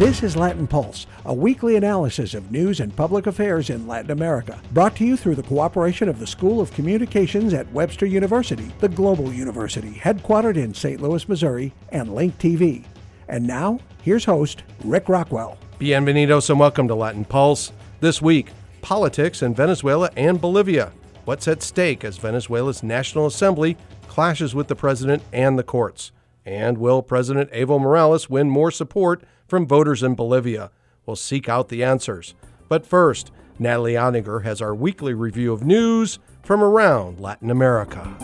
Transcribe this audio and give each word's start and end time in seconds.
This 0.00 0.22
is 0.22 0.34
Latin 0.34 0.66
Pulse, 0.66 1.06
a 1.26 1.34
weekly 1.34 1.76
analysis 1.76 2.32
of 2.32 2.50
news 2.50 2.80
and 2.80 2.96
public 2.96 3.26
affairs 3.26 3.68
in 3.68 3.86
Latin 3.86 4.12
America, 4.12 4.58
brought 4.72 4.96
to 4.96 5.04
you 5.04 5.14
through 5.14 5.34
the 5.34 5.42
cooperation 5.42 6.08
of 6.08 6.18
the 6.18 6.26
School 6.26 6.62
of 6.62 6.72
Communications 6.72 7.52
at 7.52 7.70
Webster 7.70 8.06
University, 8.06 8.72
the 8.78 8.88
global 8.88 9.30
university 9.30 9.90
headquartered 9.90 10.56
in 10.56 10.72
St. 10.72 11.02
Louis, 11.02 11.28
Missouri, 11.28 11.74
and 11.90 12.14
Link 12.14 12.38
TV. 12.38 12.86
And 13.28 13.46
now, 13.46 13.78
here's 14.00 14.24
host 14.24 14.62
Rick 14.84 15.10
Rockwell. 15.10 15.58
Bienvenidos 15.78 16.48
and 16.48 16.58
welcome 16.58 16.88
to 16.88 16.94
Latin 16.94 17.26
Pulse. 17.26 17.70
This 18.00 18.22
week, 18.22 18.52
politics 18.80 19.42
in 19.42 19.54
Venezuela 19.54 20.08
and 20.16 20.40
Bolivia. 20.40 20.92
What's 21.26 21.46
at 21.46 21.62
stake 21.62 22.04
as 22.06 22.16
Venezuela's 22.16 22.82
National 22.82 23.26
Assembly 23.26 23.76
clashes 24.08 24.54
with 24.54 24.68
the 24.68 24.74
president 24.74 25.22
and 25.30 25.58
the 25.58 25.62
courts? 25.62 26.10
And 26.46 26.78
will 26.78 27.02
President 27.02 27.52
Evo 27.52 27.78
Morales 27.78 28.30
win 28.30 28.48
more 28.48 28.70
support 28.70 29.22
from 29.50 29.66
voters 29.66 30.02
in 30.04 30.14
Bolivia? 30.14 30.70
We'll 31.04 31.16
seek 31.16 31.48
out 31.48 31.68
the 31.68 31.82
answers. 31.82 32.34
But 32.68 32.86
first, 32.86 33.32
Natalie 33.58 33.94
Ottinger 33.94 34.44
has 34.44 34.62
our 34.62 34.74
weekly 34.74 35.12
review 35.12 35.52
of 35.52 35.64
news 35.64 36.20
from 36.42 36.62
around 36.62 37.18
Latin 37.18 37.50
America. 37.50 38.16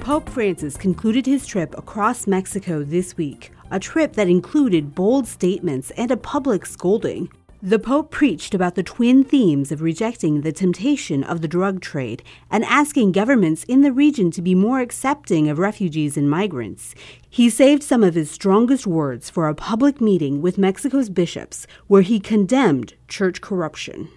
Pope 0.00 0.28
Francis 0.28 0.76
concluded 0.76 1.24
his 1.24 1.46
trip 1.46 1.74
across 1.78 2.26
Mexico 2.26 2.84
this 2.84 3.16
week, 3.16 3.52
a 3.70 3.80
trip 3.80 4.12
that 4.12 4.28
included 4.28 4.94
bold 4.94 5.26
statements 5.26 5.90
and 5.92 6.10
a 6.10 6.16
public 6.18 6.66
scolding. 6.66 7.30
The 7.66 7.78
Pope 7.78 8.10
preached 8.10 8.54
about 8.54 8.74
the 8.74 8.82
twin 8.82 9.24
themes 9.24 9.72
of 9.72 9.80
rejecting 9.80 10.42
the 10.42 10.52
temptation 10.52 11.24
of 11.24 11.40
the 11.40 11.48
drug 11.48 11.80
trade 11.80 12.22
and 12.50 12.62
asking 12.66 13.12
governments 13.12 13.64
in 13.64 13.80
the 13.80 13.90
region 13.90 14.30
to 14.32 14.42
be 14.42 14.54
more 14.54 14.80
accepting 14.80 15.48
of 15.48 15.58
refugees 15.58 16.18
and 16.18 16.28
migrants. 16.28 16.94
He 17.30 17.48
saved 17.48 17.82
some 17.82 18.04
of 18.04 18.16
his 18.16 18.30
strongest 18.30 18.86
words 18.86 19.30
for 19.30 19.48
a 19.48 19.54
public 19.54 19.98
meeting 19.98 20.42
with 20.42 20.58
Mexico's 20.58 21.08
bishops, 21.08 21.66
where 21.86 22.02
he 22.02 22.20
condemned 22.20 22.92
church 23.08 23.40
corruption. 23.40 24.10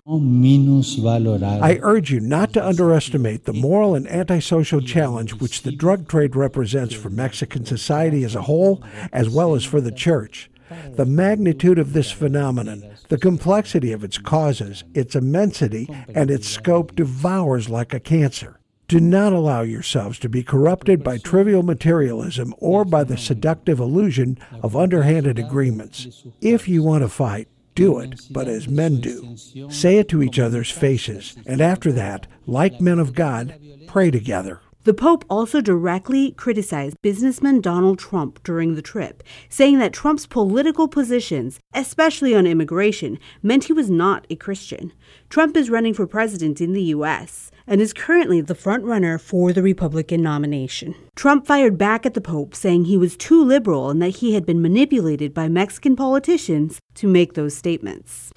I 1.63 1.79
urge 1.83 2.11
you 2.11 2.19
not 2.19 2.51
to 2.51 2.67
underestimate 2.67 3.45
the 3.45 3.53
moral 3.53 3.95
and 3.95 4.09
antisocial 4.09 4.81
challenge 4.81 5.35
which 5.35 5.61
the 5.61 5.71
drug 5.71 6.09
trade 6.09 6.35
represents 6.35 6.93
for 6.93 7.09
Mexican 7.09 7.65
society 7.65 8.25
as 8.25 8.35
a 8.35 8.41
whole, 8.41 8.83
as 9.13 9.29
well 9.29 9.55
as 9.55 9.63
for 9.63 9.79
the 9.79 9.93
church. 9.93 10.49
The 10.93 11.05
magnitude 11.05 11.79
of 11.79 11.93
this 11.93 12.11
phenomenon, 12.11 12.83
the 13.09 13.17
complexity 13.17 13.91
of 13.91 14.03
its 14.03 14.17
causes, 14.17 14.83
its 14.93 15.15
immensity, 15.15 15.87
and 16.13 16.29
its 16.29 16.47
scope 16.47 16.95
devours 16.95 17.69
like 17.69 17.93
a 17.93 17.99
cancer. 17.99 18.59
Do 18.87 18.99
not 19.01 19.33
allow 19.33 19.61
yourselves 19.63 20.17
to 20.19 20.29
be 20.29 20.43
corrupted 20.43 21.03
by 21.03 21.17
trivial 21.17 21.61
materialism 21.61 22.53
or 22.59 22.85
by 22.85 23.03
the 23.03 23.17
seductive 23.17 23.79
illusion 23.79 24.37
of 24.63 24.77
underhanded 24.77 25.37
agreements. 25.37 26.23
If 26.39 26.69
you 26.69 26.83
want 26.83 27.03
to 27.03 27.09
fight, 27.09 27.49
do 27.75 27.99
it, 27.99 28.21
but 28.31 28.47
as 28.47 28.67
men 28.69 29.01
do. 29.01 29.35
Say 29.69 29.97
it 29.97 30.07
to 30.09 30.23
each 30.23 30.39
other's 30.39 30.71
faces, 30.71 31.37
and 31.45 31.59
after 31.59 31.91
that, 31.91 32.27
like 32.45 32.79
men 32.79 32.97
of 32.97 33.13
God, 33.13 33.59
pray 33.87 34.09
together. 34.09 34.61
The 34.87 34.93
Pope 34.93 35.25
also 35.29 35.59
directly 35.59 36.31
criticized 36.31 36.95
businessman 37.01 37.59
Donald 37.59 37.99
Trump 37.99 38.41
during 38.43 38.75
the 38.75 38.81
trip, 38.81 39.21
saying 39.49 39.79
that 39.79 39.91
Trump's 39.91 40.25
political 40.25 40.87
positions, 40.87 41.59
especially 41.73 42.33
on 42.33 42.47
immigration, 42.47 43.19
meant 43.43 43.65
he 43.65 43.73
was 43.73 43.89
not 43.89 44.25
a 44.29 44.37
Christian. 44.37 44.93
Trump 45.29 45.57
is 45.57 45.69
running 45.69 45.93
for 45.93 46.07
president 46.07 46.61
in 46.61 46.71
the 46.71 46.83
U.S. 46.83 47.51
and 47.67 47.81
is 47.81 47.91
currently 47.91 48.39
the 48.39 48.55
frontrunner 48.55 49.19
for 49.19 49.51
the 49.51 49.61
Republican 49.61 50.21
nomination. 50.21 50.95
Trump 51.17 51.45
fired 51.45 51.77
back 51.77 52.05
at 52.05 52.13
the 52.13 52.21
Pope, 52.21 52.55
saying 52.55 52.85
he 52.85 52.95
was 52.95 53.17
too 53.17 53.43
liberal 53.43 53.89
and 53.89 54.01
that 54.01 54.19
he 54.19 54.35
had 54.35 54.45
been 54.45 54.61
manipulated 54.61 55.33
by 55.33 55.49
Mexican 55.49 55.97
politicians 55.97 56.79
to 56.93 57.09
make 57.09 57.33
those 57.33 57.57
statements. 57.57 58.31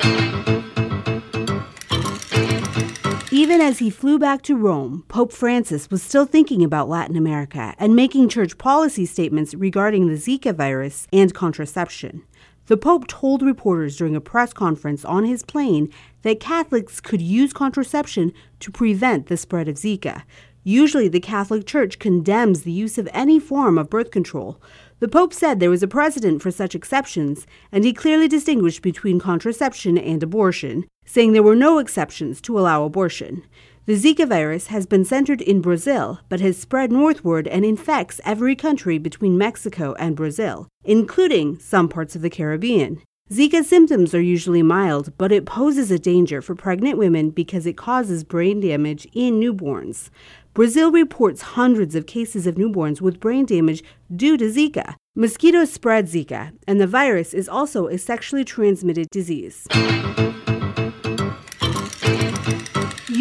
Even 3.50 3.66
as 3.66 3.80
he 3.80 3.90
flew 3.90 4.16
back 4.16 4.42
to 4.42 4.54
Rome, 4.54 5.04
Pope 5.08 5.32
Francis 5.32 5.90
was 5.90 6.04
still 6.04 6.24
thinking 6.24 6.62
about 6.62 6.88
Latin 6.88 7.16
America 7.16 7.74
and 7.78 7.96
making 7.96 8.28
church 8.28 8.56
policy 8.58 9.04
statements 9.04 9.54
regarding 9.54 10.06
the 10.06 10.14
Zika 10.14 10.54
virus 10.54 11.08
and 11.12 11.34
contraception. 11.34 12.22
The 12.66 12.76
Pope 12.76 13.08
told 13.08 13.42
reporters 13.42 13.96
during 13.96 14.14
a 14.14 14.20
press 14.20 14.52
conference 14.52 15.04
on 15.04 15.24
his 15.24 15.42
plane 15.42 15.92
that 16.22 16.38
Catholics 16.38 17.00
could 17.00 17.20
use 17.20 17.52
contraception 17.52 18.32
to 18.60 18.70
prevent 18.70 19.26
the 19.26 19.36
spread 19.36 19.66
of 19.66 19.74
Zika. 19.74 20.22
Usually, 20.62 21.08
the 21.08 21.18
Catholic 21.18 21.66
Church 21.66 21.98
condemns 21.98 22.62
the 22.62 22.70
use 22.70 22.98
of 22.98 23.08
any 23.12 23.40
form 23.40 23.78
of 23.78 23.90
birth 23.90 24.12
control. 24.12 24.62
The 25.00 25.08
Pope 25.08 25.34
said 25.34 25.58
there 25.58 25.70
was 25.70 25.82
a 25.82 25.88
precedent 25.88 26.40
for 26.40 26.52
such 26.52 26.76
exceptions, 26.76 27.48
and 27.72 27.82
he 27.82 27.92
clearly 27.92 28.28
distinguished 28.28 28.82
between 28.82 29.18
contraception 29.18 29.98
and 29.98 30.22
abortion 30.22 30.86
saying 31.10 31.32
there 31.32 31.42
were 31.42 31.56
no 31.56 31.78
exceptions 31.78 32.40
to 32.40 32.56
allow 32.56 32.84
abortion. 32.84 33.42
The 33.86 33.96
Zika 33.96 34.28
virus 34.28 34.68
has 34.68 34.86
been 34.86 35.04
centered 35.04 35.40
in 35.40 35.60
Brazil, 35.60 36.20
but 36.28 36.38
has 36.38 36.56
spread 36.56 36.92
northward 36.92 37.48
and 37.48 37.64
infects 37.64 38.20
every 38.24 38.54
country 38.54 38.96
between 38.96 39.36
Mexico 39.36 39.96
and 39.98 40.14
Brazil, 40.14 40.68
including 40.84 41.58
some 41.58 41.88
parts 41.88 42.14
of 42.14 42.22
the 42.22 42.30
Caribbean. 42.30 43.02
Zika 43.28 43.64
symptoms 43.64 44.14
are 44.14 44.20
usually 44.20 44.62
mild, 44.62 45.12
but 45.18 45.32
it 45.32 45.46
poses 45.46 45.90
a 45.90 45.98
danger 45.98 46.40
for 46.40 46.54
pregnant 46.54 46.96
women 46.96 47.30
because 47.30 47.66
it 47.66 47.76
causes 47.76 48.22
brain 48.22 48.60
damage 48.60 49.08
in 49.12 49.40
newborns. 49.40 50.10
Brazil 50.54 50.92
reports 50.92 51.42
hundreds 51.42 51.96
of 51.96 52.06
cases 52.06 52.46
of 52.46 52.54
newborns 52.54 53.00
with 53.00 53.18
brain 53.18 53.46
damage 53.46 53.82
due 54.14 54.36
to 54.36 54.44
Zika. 54.44 54.94
Mosquitoes 55.16 55.72
spread 55.72 56.06
Zika, 56.06 56.52
and 56.68 56.80
the 56.80 56.86
virus 56.86 57.34
is 57.34 57.48
also 57.48 57.88
a 57.88 57.98
sexually 57.98 58.44
transmitted 58.44 59.08
disease. 59.10 59.66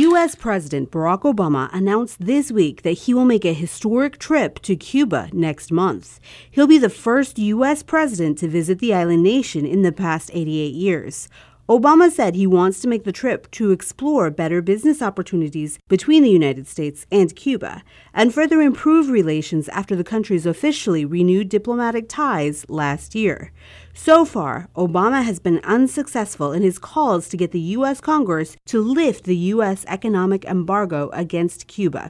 U.S. 0.08 0.34
President 0.34 0.92
Barack 0.92 1.24
Obama 1.24 1.70
announced 1.74 2.26
this 2.26 2.54
week 2.54 2.84
that 2.84 3.00
he 3.00 3.14
will 3.14 3.26
make 3.26 3.44
a 3.44 3.52
historic 3.52 4.18
trip 4.18 4.60
to 4.60 4.78
Cuba 4.78 5.30
next 5.34 5.74
month. 5.74 6.22
He'll 6.50 6.68
be 6.68 6.78
the 6.78 6.90
first 6.90 7.38
U.S. 7.38 7.84
president 7.84 8.38
to 8.38 8.48
visit 8.48 8.80
the 8.80 8.94
island 8.94 9.24
nation 9.24 9.66
in 9.66 9.82
the 9.82 9.92
past 9.92 10.32
88 10.34 10.74
years. 10.74 11.28
Obama 11.68 12.10
said 12.10 12.34
he 12.34 12.48
wants 12.48 12.80
to 12.80 12.88
make 12.88 13.04
the 13.04 13.12
trip 13.12 13.52
to 13.52 13.72
explore 13.72 14.32
better 14.32 14.62
business 14.62 15.02
opportunities 15.02 15.78
between 15.90 16.24
the 16.24 16.30
United 16.32 16.66
States 16.66 17.06
and 17.12 17.36
Cuba 17.36 17.84
and 18.14 18.34
further 18.34 18.62
improve 18.62 19.10
relations 19.10 19.68
after 19.70 19.98
the 19.98 20.04
countries 20.06 20.46
officially 20.46 21.04
renewed 21.04 21.50
diplomatic 21.50 22.06
ties 22.08 22.66
last 22.70 23.16
year. 23.16 23.52
So 24.02 24.24
far, 24.24 24.70
Obama 24.78 25.26
has 25.26 25.40
been 25.40 25.60
unsuccessful 25.66 26.54
in 26.54 26.64
his 26.64 26.80
calls 26.80 27.28
to 27.28 27.36
get 27.36 27.52
the 27.52 27.76
U.S. 27.78 28.00
Congress 28.00 28.56
to 28.68 28.82
lift 28.82 29.26
the 29.26 29.36
U.S. 29.54 29.84
economic 29.90 30.46
embargo 30.46 31.10
against 31.12 31.68
Cuba. 31.68 32.10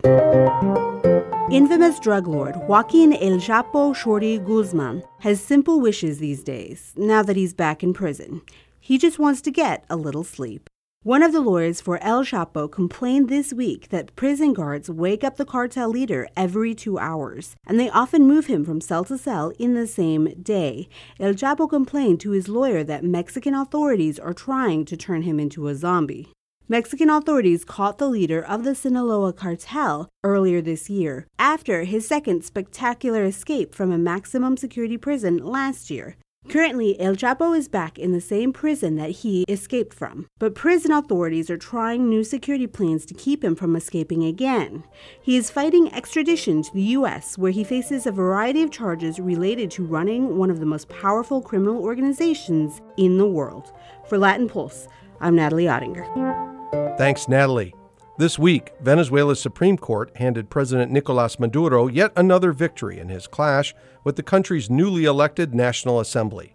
Infamous 1.52 2.00
drug 2.00 2.28
lord 2.28 2.56
Joaquin 2.68 3.14
El 3.14 3.40
Chapo 3.40 3.96
Shorty 3.96 4.38
Guzman 4.38 5.02
has 5.22 5.42
simple 5.42 5.82
wishes 5.82 6.20
these 6.20 6.44
days, 6.44 6.94
now 6.96 7.24
that 7.24 7.36
he's 7.36 7.56
back 7.56 7.82
in 7.82 7.92
prison. 7.92 8.44
He 8.80 9.00
just 9.00 9.18
wants 9.18 9.42
to 9.42 9.52
get 9.52 9.84
a 9.90 9.96
little 9.96 10.24
sleep. 10.24 10.70
One 11.04 11.24
of 11.24 11.32
the 11.32 11.40
lawyers 11.40 11.80
for 11.80 11.98
El 12.04 12.26
Chapo 12.26 12.70
complained 12.70 13.30
this 13.30 13.54
week 13.54 13.88
that 13.88 14.14
prison 14.18 14.52
guards 14.52 14.90
wake 14.90 15.24
up 15.24 15.38
the 15.38 15.46
cartel 15.46 15.88
leader 15.88 16.28
every 16.36 16.76
two 16.76 17.00
hours, 17.00 17.56
and 17.66 17.80
they 17.80 17.90
often 17.90 18.28
move 18.28 18.48
him 18.48 18.66
from 18.66 18.82
cell 18.82 19.06
to 19.06 19.18
cell 19.18 19.54
in 19.58 19.76
the 19.76 19.88
same 19.88 20.26
day. 20.44 20.90
El 21.18 21.36
Chapo 21.36 21.70
complained 21.70 22.20
to 22.20 22.32
his 22.32 22.50
lawyer 22.50 22.84
that 22.84 23.06
Mexican 23.06 23.56
authorities 23.56 24.20
are 24.20 24.34
trying 24.34 24.84
to 24.84 24.98
turn 24.98 25.22
him 25.22 25.40
into 25.40 25.70
a 25.70 25.76
zombie. 25.76 26.34
Mexican 26.68 27.10
authorities 27.10 27.64
caught 27.64 27.98
the 27.98 28.10
leader 28.10 28.44
of 28.44 28.66
the 28.66 28.76
Sinaloa 28.76 29.32
cartel 29.32 30.10
earlier 30.26 30.62
this 30.62 30.90
year, 30.90 31.28
after 31.40 31.86
his 31.86 32.06
second 32.06 32.44
spectacular 32.44 33.24
escape 33.24 33.74
from 33.74 33.94
a 33.94 33.98
maximum 33.98 34.58
security 34.58 34.98
prison 34.98 35.38
last 35.38 35.90
year. 35.90 36.18
Currently, 36.48 37.00
El 37.00 37.16
Chapo 37.16 37.56
is 37.56 37.68
back 37.68 38.00
in 38.00 38.12
the 38.12 38.22
same 38.22 38.54
prison 38.54 38.96
that 38.96 39.10
he 39.12 39.44
escaped 39.50 39.94
from, 39.94 40.28
but 40.40 40.56
prison 40.56 40.92
authorities 40.92 41.50
are 41.50 41.58
trying 41.58 42.10
new 42.10 42.24
security 42.24 42.66
plans 42.66 43.06
to 43.08 43.14
keep 43.14 43.44
him 43.44 43.56
from 43.56 43.76
escaping 43.76 44.24
again. 44.24 44.84
He 45.22 45.36
is 45.36 45.52
fighting 45.52 45.94
extradition 45.94 46.64
to 46.64 46.74
the 46.74 46.82
U.S., 46.82 47.38
where 47.38 47.52
he 47.52 47.64
faces 47.64 48.08
a 48.08 48.12
variety 48.12 48.64
of 48.64 48.72
charges 48.72 49.20
related 49.20 49.70
to 49.72 49.86
running 49.86 50.38
one 50.38 50.50
of 50.50 50.60
the 50.60 50.66
most 50.66 50.90
powerful 50.90 51.42
criminal 51.42 51.84
organizations 51.84 52.82
in 52.98 53.18
the 53.18 53.28
world. 53.28 53.72
For 54.08 54.18
Latin 54.18 54.48
Pulse, 54.48 54.88
I'm 55.20 55.36
Natalie 55.36 55.66
Ottinger. 55.66 56.98
Thanks, 56.98 57.28
Natalie. 57.28 57.76
This 58.20 58.38
week, 58.38 58.74
Venezuela's 58.82 59.40
Supreme 59.40 59.78
Court 59.78 60.12
handed 60.18 60.50
President 60.50 60.92
Nicolas 60.92 61.40
Maduro 61.40 61.88
yet 61.88 62.12
another 62.18 62.52
victory 62.52 63.00
in 63.00 63.08
his 63.08 63.28
clash 63.28 63.74
with 64.04 64.18
the 64.18 64.24
country's 64.24 64.70
newly 64.70 65.06
elected 65.06 65.56
National 65.56 66.02
Assembly. 66.02 66.54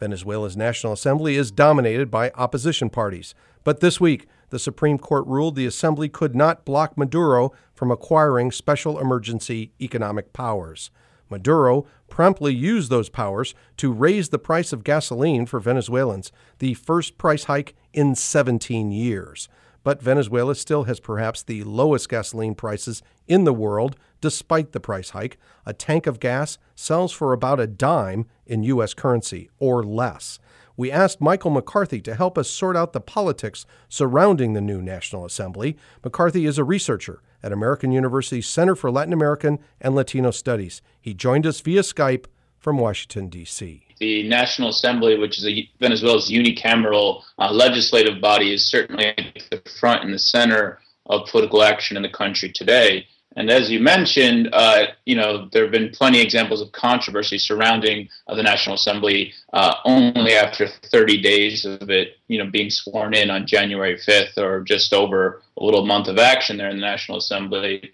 Venezuela's 0.00 0.56
National 0.56 0.94
Assembly 0.94 1.36
is 1.36 1.50
dominated 1.50 2.10
by 2.10 2.30
opposition 2.30 2.88
parties, 2.88 3.34
but 3.62 3.80
this 3.80 4.00
week, 4.00 4.26
the 4.48 4.58
Supreme 4.58 4.96
Court 4.96 5.26
ruled 5.26 5.54
the 5.54 5.66
Assembly 5.66 6.08
could 6.08 6.34
not 6.34 6.64
block 6.64 6.96
Maduro 6.96 7.52
from 7.74 7.90
acquiring 7.90 8.50
special 8.50 8.98
emergency 8.98 9.70
economic 9.82 10.32
powers. 10.32 10.90
Maduro 11.28 11.84
promptly 12.08 12.54
used 12.54 12.88
those 12.90 13.10
powers 13.10 13.54
to 13.76 13.92
raise 13.92 14.30
the 14.30 14.38
price 14.38 14.72
of 14.72 14.82
gasoline 14.82 15.44
for 15.44 15.60
Venezuelans, 15.60 16.32
the 16.58 16.72
first 16.72 17.18
price 17.18 17.44
hike 17.44 17.74
in 17.92 18.14
17 18.14 18.90
years. 18.92 19.50
But 19.84 20.02
Venezuela 20.02 20.54
still 20.54 20.84
has 20.84 21.00
perhaps 21.00 21.42
the 21.42 21.64
lowest 21.64 22.08
gasoline 22.08 22.54
prices 22.54 23.02
in 23.26 23.44
the 23.44 23.52
world, 23.52 23.96
despite 24.20 24.72
the 24.72 24.80
price 24.80 25.10
hike. 25.10 25.38
A 25.66 25.72
tank 25.72 26.06
of 26.06 26.20
gas 26.20 26.58
sells 26.74 27.12
for 27.12 27.32
about 27.32 27.60
a 27.60 27.66
dime 27.66 28.26
in 28.46 28.62
U.S. 28.62 28.94
currency 28.94 29.50
or 29.58 29.82
less 29.82 30.38
we 30.76 30.90
asked 30.90 31.20
Michael 31.20 31.50
McCarthy 31.50 32.00
to 32.00 32.14
help 32.14 32.38
us 32.38 32.50
sort 32.50 32.76
out 32.76 32.92
the 32.92 33.00
politics 33.00 33.66
surrounding 33.88 34.52
the 34.52 34.60
new 34.60 34.80
National 34.80 35.24
Assembly. 35.24 35.76
McCarthy 36.02 36.46
is 36.46 36.58
a 36.58 36.64
researcher 36.64 37.22
at 37.42 37.52
American 37.52 37.92
University's 37.92 38.46
Center 38.46 38.74
for 38.74 38.90
Latin 38.90 39.12
American 39.12 39.58
and 39.80 39.94
Latino 39.94 40.30
Studies. 40.30 40.80
He 41.00 41.14
joined 41.14 41.46
us 41.46 41.60
via 41.60 41.82
Skype 41.82 42.26
from 42.58 42.78
Washington, 42.78 43.28
D.C. 43.28 43.86
The 44.02 44.24
National 44.24 44.70
Assembly, 44.70 45.16
which 45.16 45.38
is 45.38 45.46
a, 45.46 45.70
Venezuela's 45.78 46.28
unicameral 46.28 47.22
uh, 47.38 47.52
legislative 47.52 48.20
body, 48.20 48.52
is 48.52 48.66
certainly 48.66 49.06
at 49.16 49.48
the 49.48 49.62
front 49.78 50.02
and 50.02 50.12
the 50.12 50.18
center 50.18 50.80
of 51.06 51.28
political 51.28 51.62
action 51.62 51.96
in 51.96 52.02
the 52.02 52.08
country 52.08 52.50
today. 52.50 53.06
And 53.36 53.48
as 53.48 53.70
you 53.70 53.78
mentioned, 53.78 54.48
uh, 54.52 54.86
you 55.06 55.14
know, 55.14 55.48
there 55.52 55.62
have 55.62 55.70
been 55.70 55.90
plenty 55.90 56.18
of 56.18 56.24
examples 56.24 56.60
of 56.60 56.72
controversy 56.72 57.38
surrounding 57.38 58.08
uh, 58.26 58.34
the 58.34 58.42
National 58.42 58.74
Assembly 58.74 59.32
uh, 59.52 59.74
only 59.84 60.32
after 60.32 60.66
30 60.66 61.22
days 61.22 61.64
of 61.64 61.88
it, 61.88 62.16
you 62.26 62.38
know, 62.38 62.50
being 62.50 62.70
sworn 62.70 63.14
in 63.14 63.30
on 63.30 63.46
January 63.46 63.96
5th 63.96 64.36
or 64.36 64.62
just 64.62 64.92
over 64.92 65.42
a 65.56 65.64
little 65.64 65.86
month 65.86 66.08
of 66.08 66.18
action 66.18 66.56
there 66.56 66.70
in 66.70 66.76
the 66.76 66.90
National 66.94 67.18
Assembly. 67.18 67.92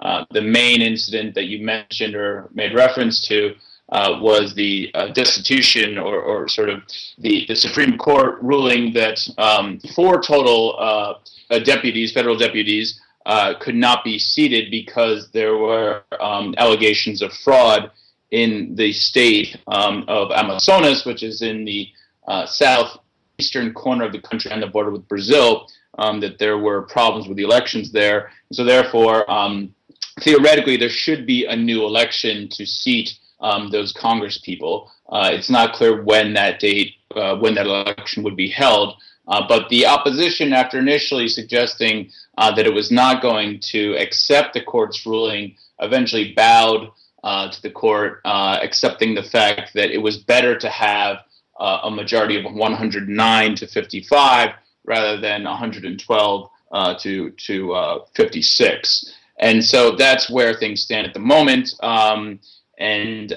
Uh, 0.00 0.24
the 0.30 0.40
main 0.40 0.80
incident 0.80 1.34
that 1.34 1.44
you 1.44 1.62
mentioned 1.62 2.14
or 2.14 2.48
made 2.54 2.74
reference 2.74 3.20
to 3.28 3.54
uh, 3.90 4.18
was 4.20 4.54
the 4.54 4.90
uh, 4.94 5.08
destitution 5.08 5.96
or, 5.96 6.20
or, 6.20 6.48
sort 6.48 6.68
of 6.68 6.82
the, 7.18 7.44
the 7.46 7.54
Supreme 7.54 7.96
Court 7.96 8.38
ruling 8.42 8.92
that 8.92 9.18
um, 9.38 9.78
four 9.94 10.20
total 10.20 11.20
deputies, 11.64 12.12
federal 12.12 12.36
deputies, 12.36 13.00
uh, 13.26 13.54
could 13.58 13.74
not 13.74 14.04
be 14.04 14.18
seated 14.18 14.70
because 14.70 15.30
there 15.32 15.56
were 15.56 16.02
um, 16.20 16.54
allegations 16.58 17.22
of 17.22 17.32
fraud 17.32 17.90
in 18.30 18.74
the 18.76 18.92
state 18.92 19.56
um, 19.66 20.04
of 20.06 20.30
Amazonas, 20.30 21.04
which 21.04 21.24
is 21.24 21.42
in 21.42 21.64
the 21.64 21.88
uh, 22.28 22.46
southeastern 22.46 23.74
corner 23.74 24.04
of 24.04 24.12
the 24.12 24.20
country 24.20 24.52
on 24.52 24.60
the 24.60 24.66
border 24.68 24.92
with 24.92 25.06
Brazil, 25.08 25.66
um, 25.98 26.20
that 26.20 26.38
there 26.38 26.58
were 26.58 26.82
problems 26.82 27.26
with 27.26 27.36
the 27.36 27.42
elections 27.42 27.90
there. 27.90 28.30
So, 28.52 28.64
therefore, 28.64 29.28
um, 29.28 29.74
theoretically, 30.20 30.76
there 30.76 30.88
should 30.88 31.26
be 31.26 31.46
a 31.46 31.56
new 31.56 31.84
election 31.84 32.48
to 32.50 32.64
seat 32.64 33.12
um, 33.40 33.70
those 33.70 33.92
Congress 33.92 34.38
people. 34.38 34.90
Uh, 35.08 35.30
it's 35.32 35.50
not 35.50 35.74
clear 35.74 36.02
when 36.02 36.32
that 36.34 36.58
date, 36.60 36.94
uh, 37.14 37.36
when 37.36 37.54
that 37.54 37.66
election 37.66 38.22
would 38.22 38.36
be 38.36 38.48
held. 38.48 38.96
Uh, 39.28 39.46
but 39.48 39.68
the 39.68 39.86
opposition, 39.86 40.52
after 40.52 40.78
initially 40.78 41.28
suggesting 41.28 42.10
uh, 42.38 42.54
that 42.54 42.66
it 42.66 42.72
was 42.72 42.90
not 42.90 43.22
going 43.22 43.58
to 43.60 43.94
accept 43.96 44.54
the 44.54 44.62
court's 44.62 45.04
ruling, 45.04 45.54
eventually 45.80 46.32
bowed 46.32 46.90
uh, 47.24 47.50
to 47.50 47.60
the 47.62 47.70
court, 47.70 48.20
uh, 48.24 48.58
accepting 48.62 49.14
the 49.14 49.22
fact 49.22 49.74
that 49.74 49.90
it 49.90 49.98
was 49.98 50.18
better 50.18 50.56
to 50.56 50.68
have 50.68 51.18
a 51.58 51.90
majority 51.90 52.38
of 52.38 52.44
109 52.44 53.54
to 53.54 53.66
55 53.66 54.50
rather 54.84 55.18
than 55.18 55.44
112 55.44 56.50
uh, 56.72 56.94
to 56.98 57.30
to 57.30 58.00
56. 58.14 59.14
And 59.38 59.64
so 59.64 59.96
that's 59.96 60.30
where 60.30 60.54
things 60.54 60.82
stand 60.82 61.06
at 61.06 61.14
the 61.14 61.20
moment. 61.20 61.74
Um, 61.82 62.40
and 62.78 63.34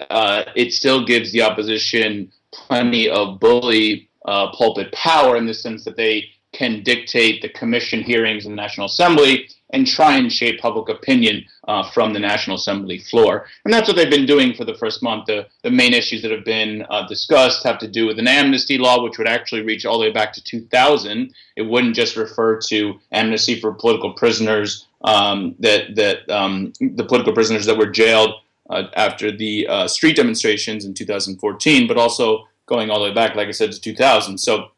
it 0.55 0.73
still 0.73 1.05
gives 1.05 1.31
the 1.31 1.41
opposition 1.41 2.31
plenty 2.51 3.09
of 3.09 3.39
bully 3.39 4.09
uh, 4.25 4.51
pulpit 4.51 4.91
power 4.91 5.37
in 5.37 5.45
the 5.45 5.53
sense 5.53 5.83
that 5.85 5.95
they 5.95 6.29
can 6.51 6.83
dictate 6.83 7.41
the 7.41 7.49
commission 7.49 8.01
hearings 8.01 8.45
in 8.45 8.51
the 8.51 8.55
National 8.55 8.87
Assembly 8.87 9.47
and 9.71 9.85
try 9.85 10.17
and 10.17 10.33
shape 10.33 10.59
public 10.59 10.89
opinion 10.89 11.45
uh, 11.67 11.87
from 11.91 12.11
the 12.11 12.19
National 12.19 12.55
Assembly 12.55 12.97
floor. 12.97 13.45
And 13.63 13.73
that's 13.73 13.87
what 13.87 13.95
they've 13.95 14.09
been 14.09 14.25
doing 14.25 14.55
for 14.55 14.65
the 14.65 14.73
first 14.73 15.03
month. 15.03 15.27
The, 15.27 15.45
the 15.61 15.69
main 15.69 15.93
issues 15.93 16.23
that 16.23 16.31
have 16.31 16.43
been 16.43 16.85
uh, 16.89 17.07
discussed 17.07 17.63
have 17.63 17.77
to 17.79 17.87
do 17.87 18.07
with 18.07 18.17
an 18.17 18.27
amnesty 18.27 18.79
law, 18.79 19.03
which 19.03 19.19
would 19.19 19.27
actually 19.27 19.61
reach 19.61 19.85
all 19.85 19.99
the 19.99 20.05
way 20.05 20.11
back 20.11 20.33
to 20.33 20.43
2000. 20.43 21.31
It 21.55 21.61
wouldn't 21.61 21.95
just 21.95 22.15
refer 22.15 22.59
to 22.61 22.99
amnesty 23.11 23.59
for 23.59 23.71
political 23.73 24.13
prisoners, 24.13 24.87
um, 25.03 25.55
that, 25.59 25.95
that 25.95 26.27
um, 26.29 26.73
the 26.79 27.05
political 27.05 27.33
prisoners 27.33 27.67
that 27.67 27.77
were 27.77 27.91
jailed 27.91 28.31
uh, 28.69 28.83
after 28.95 29.31
the 29.31 29.67
uh, 29.67 29.87
street 29.87 30.15
demonstrations 30.15 30.85
in 30.85 30.93
2014, 30.93 31.87
but 31.87 31.97
also 31.97 32.45
going 32.65 32.89
all 32.89 32.99
the 32.99 33.09
way 33.09 33.13
back, 33.13 33.35
like 33.35 33.47
I 33.47 33.51
said, 33.51 33.71
to 33.71 33.81
2000. 33.81 34.37
So 34.37 34.69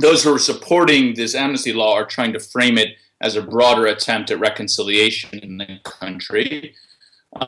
those 0.00 0.24
who 0.24 0.34
are 0.34 0.38
supporting 0.38 1.14
this 1.14 1.34
amnesty 1.34 1.72
law 1.72 1.94
are 1.94 2.06
trying 2.06 2.32
to 2.32 2.40
frame 2.40 2.78
it 2.78 2.96
as 3.20 3.36
a 3.36 3.42
broader 3.42 3.86
attempt 3.86 4.30
at 4.30 4.40
reconciliation 4.40 5.38
in 5.38 5.58
the 5.58 5.78
country. 5.84 6.74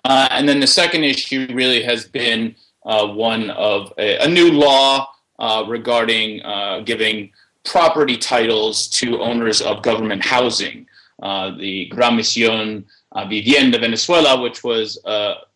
Uh, 0.04 0.28
and 0.30 0.48
then 0.48 0.60
the 0.60 0.66
second 0.66 1.04
issue 1.04 1.48
really 1.52 1.82
has 1.82 2.06
been 2.06 2.54
uh, 2.84 3.06
one 3.06 3.50
of 3.50 3.92
a, 3.98 4.18
a 4.18 4.28
new 4.28 4.50
law 4.52 5.08
uh, 5.38 5.64
regarding 5.66 6.42
uh, 6.42 6.80
giving 6.80 7.30
property 7.64 8.16
titles 8.16 8.88
to 8.88 9.20
owners 9.20 9.60
of 9.60 9.82
government 9.82 10.24
housing. 10.24 10.86
Uh, 11.22 11.50
the 11.56 11.86
Gran 11.86 12.16
Misión 12.16 12.84
Vivienda 13.24 13.78
Venezuela, 13.78 14.40
which 14.40 14.62
was 14.62 14.98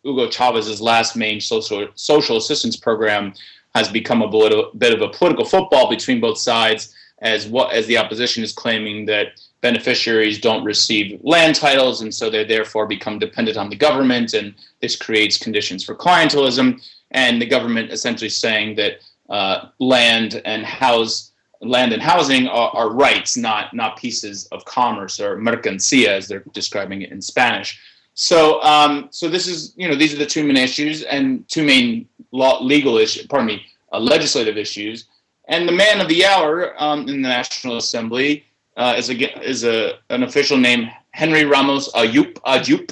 Hugo 0.03 0.29
Chavez's 0.29 0.81
last 0.81 1.15
main 1.15 1.39
social, 1.39 1.87
social 1.95 2.37
assistance 2.37 2.75
program, 2.75 3.33
has 3.75 3.89
become 3.89 4.21
a 4.21 4.29
bit 4.75 4.93
of 4.93 5.01
a 5.01 5.09
political 5.09 5.45
football 5.45 5.89
between 5.89 6.19
both 6.19 6.37
sides 6.37 6.93
as 7.21 7.47
what 7.47 7.71
as 7.71 7.85
the 7.87 7.97
opposition 7.97 8.43
is 8.43 8.51
claiming 8.51 9.05
that 9.05 9.39
beneficiaries 9.61 10.39
don't 10.39 10.63
receive 10.63 11.19
land 11.23 11.55
titles 11.55 12.01
and 12.01 12.13
so 12.13 12.29
they 12.29 12.43
therefore 12.43 12.87
become 12.87 13.19
dependent 13.19 13.57
on 13.57 13.69
the 13.69 13.75
government 13.75 14.33
and 14.33 14.55
this 14.81 14.95
creates 14.95 15.37
conditions 15.37 15.83
for 15.83 15.95
clientelism. 15.95 16.81
And 17.11 17.41
the 17.41 17.45
government 17.45 17.91
essentially 17.91 18.29
saying 18.29 18.75
that 18.77 19.01
uh, 19.29 19.67
land 19.79 20.41
and 20.45 20.65
house 20.65 21.30
land 21.61 21.93
and 21.93 22.01
housing 22.01 22.47
are, 22.47 22.69
are, 22.71 22.89
rights 22.89 23.37
not 23.37 23.73
not 23.73 23.97
pieces 23.97 24.47
of 24.47 24.65
commerce 24.65 25.19
or 25.19 25.37
mercancía 25.37 26.07
as 26.07 26.27
they're 26.27 26.43
describing 26.53 27.03
it 27.03 27.11
in 27.11 27.21
Spanish 27.21 27.79
so 28.13 28.61
um, 28.63 29.07
so 29.11 29.29
this 29.29 29.47
is 29.47 29.73
you 29.77 29.87
know 29.87 29.95
these 29.95 30.13
are 30.13 30.17
the 30.17 30.25
two 30.25 30.43
main 30.43 30.57
issues 30.57 31.03
and 31.03 31.47
two 31.47 31.63
main 31.63 32.07
law, 32.31 32.61
legal 32.61 32.97
issues, 32.97 33.25
pardon 33.27 33.47
me, 33.47 33.65
uh, 33.91 33.99
legislative 33.99 34.57
issues. 34.57 35.05
And 35.47 35.67
the 35.67 35.73
man 35.73 35.99
of 35.99 36.07
the 36.07 36.25
hour 36.25 36.81
um, 36.81 37.01
in 37.01 37.21
the 37.21 37.29
National 37.29 37.77
Assembly 37.77 38.45
uh, 38.77 38.95
is, 38.97 39.09
a, 39.09 39.47
is 39.47 39.63
a, 39.63 39.99
an 40.09 40.23
official 40.23 40.57
named 40.57 40.91
Henry 41.11 41.45
Ramos 41.45 41.93
Allup, 41.93 42.39
Allup 42.45 42.91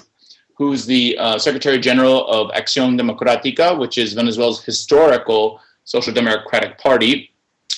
who's 0.55 0.85
the 0.85 1.17
uh, 1.17 1.37
Secretary 1.37 1.79
General 1.79 2.27
of 2.27 2.51
Acción 2.51 2.99
Democrática, 2.99 3.77
which 3.77 3.97
is 3.97 4.13
Venezuela's 4.13 4.61
historical 4.61 5.61
social 5.85 6.13
democratic 6.13 6.77
party, 6.77 7.31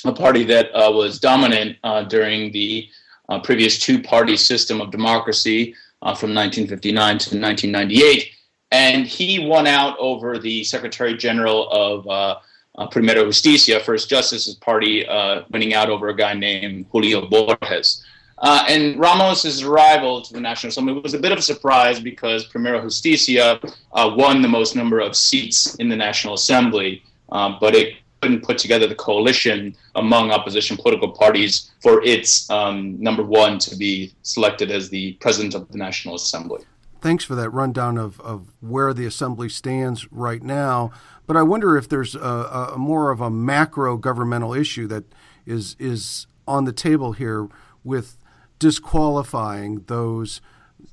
a 0.05 0.11
party 0.11 0.43
that 0.43 0.71
uh, 0.73 0.91
was 0.91 1.19
dominant 1.19 1.77
uh, 1.83 2.03
during 2.03 2.51
the 2.51 2.89
uh, 3.29 3.39
previous 3.39 3.79
two 3.79 4.01
party 4.01 4.35
system 4.35 4.81
of 4.81 4.91
democracy 4.91 5.73
from 6.01 6.33
1959 6.33 6.95
to 7.19 7.39
1998 7.39 8.31
and 8.71 9.05
he 9.05 9.45
won 9.45 9.67
out 9.67 9.97
over 9.99 10.37
the 10.37 10.63
Secretary 10.63 11.15
General 11.15 11.69
of 11.69 12.07
uh, 12.07 12.39
uh, 12.77 12.87
Primera 12.87 13.25
Justicia, 13.25 13.81
First 13.81 14.09
Justice's 14.09 14.55
party, 14.55 15.05
uh, 15.05 15.43
winning 15.51 15.73
out 15.73 15.89
over 15.89 16.07
a 16.07 16.15
guy 16.15 16.33
named 16.33 16.85
Julio 16.91 17.27
Borges. 17.27 18.03
Uh, 18.37 18.63
and 18.67 18.99
Ramos's 18.99 19.61
arrival 19.61 20.21
to 20.21 20.33
the 20.33 20.39
National 20.39 20.69
Assembly 20.69 20.93
was 20.93 21.13
a 21.13 21.19
bit 21.19 21.31
of 21.31 21.37
a 21.37 21.43
surprise 21.43 21.99
because 21.99 22.47
Primera 22.47 22.81
Justicia 22.81 23.59
uh, 23.93 24.11
won 24.15 24.41
the 24.41 24.47
most 24.47 24.75
number 24.75 24.99
of 24.99 25.15
seats 25.15 25.75
in 25.75 25.89
the 25.89 25.95
National 25.95 26.33
Assembly, 26.33 27.03
uh, 27.31 27.57
but 27.59 27.75
it 27.75 27.97
couldn't 28.21 28.43
put 28.43 28.57
together 28.57 28.87
the 28.87 28.95
coalition 28.95 29.75
among 29.95 30.31
opposition 30.31 30.77
political 30.77 31.09
parties 31.09 31.71
for 31.81 32.03
its 32.03 32.49
um, 32.49 33.01
number 33.01 33.23
one 33.23 33.57
to 33.57 33.75
be 33.75 34.13
selected 34.21 34.69
as 34.71 34.89
the 34.89 35.13
president 35.13 35.55
of 35.55 35.67
the 35.71 35.77
National 35.77 36.15
Assembly 36.15 36.63
thanks 37.01 37.23
for 37.23 37.35
that 37.35 37.49
rundown 37.49 37.97
of, 37.97 38.21
of 38.21 38.47
where 38.61 38.93
the 38.93 39.05
assembly 39.05 39.49
stands 39.49 40.09
right 40.11 40.43
now. 40.43 40.91
But 41.27 41.35
I 41.35 41.43
wonder 41.43 41.75
if 41.75 41.89
there's 41.89 42.15
a, 42.15 42.71
a 42.73 42.77
more 42.77 43.11
of 43.11 43.19
a 43.19 43.29
macro 43.29 43.97
governmental 43.97 44.53
issue 44.53 44.87
that 44.87 45.03
is 45.45 45.75
is 45.79 46.27
on 46.47 46.65
the 46.65 46.73
table 46.73 47.13
here 47.13 47.47
with 47.83 48.17
disqualifying 48.59 49.83
those 49.87 50.41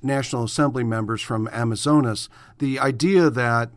National 0.03 0.45
Assembly 0.45 0.85
members 0.85 1.21
from 1.21 1.49
Amazonas. 1.49 2.29
The 2.59 2.79
idea 2.79 3.31
that 3.31 3.71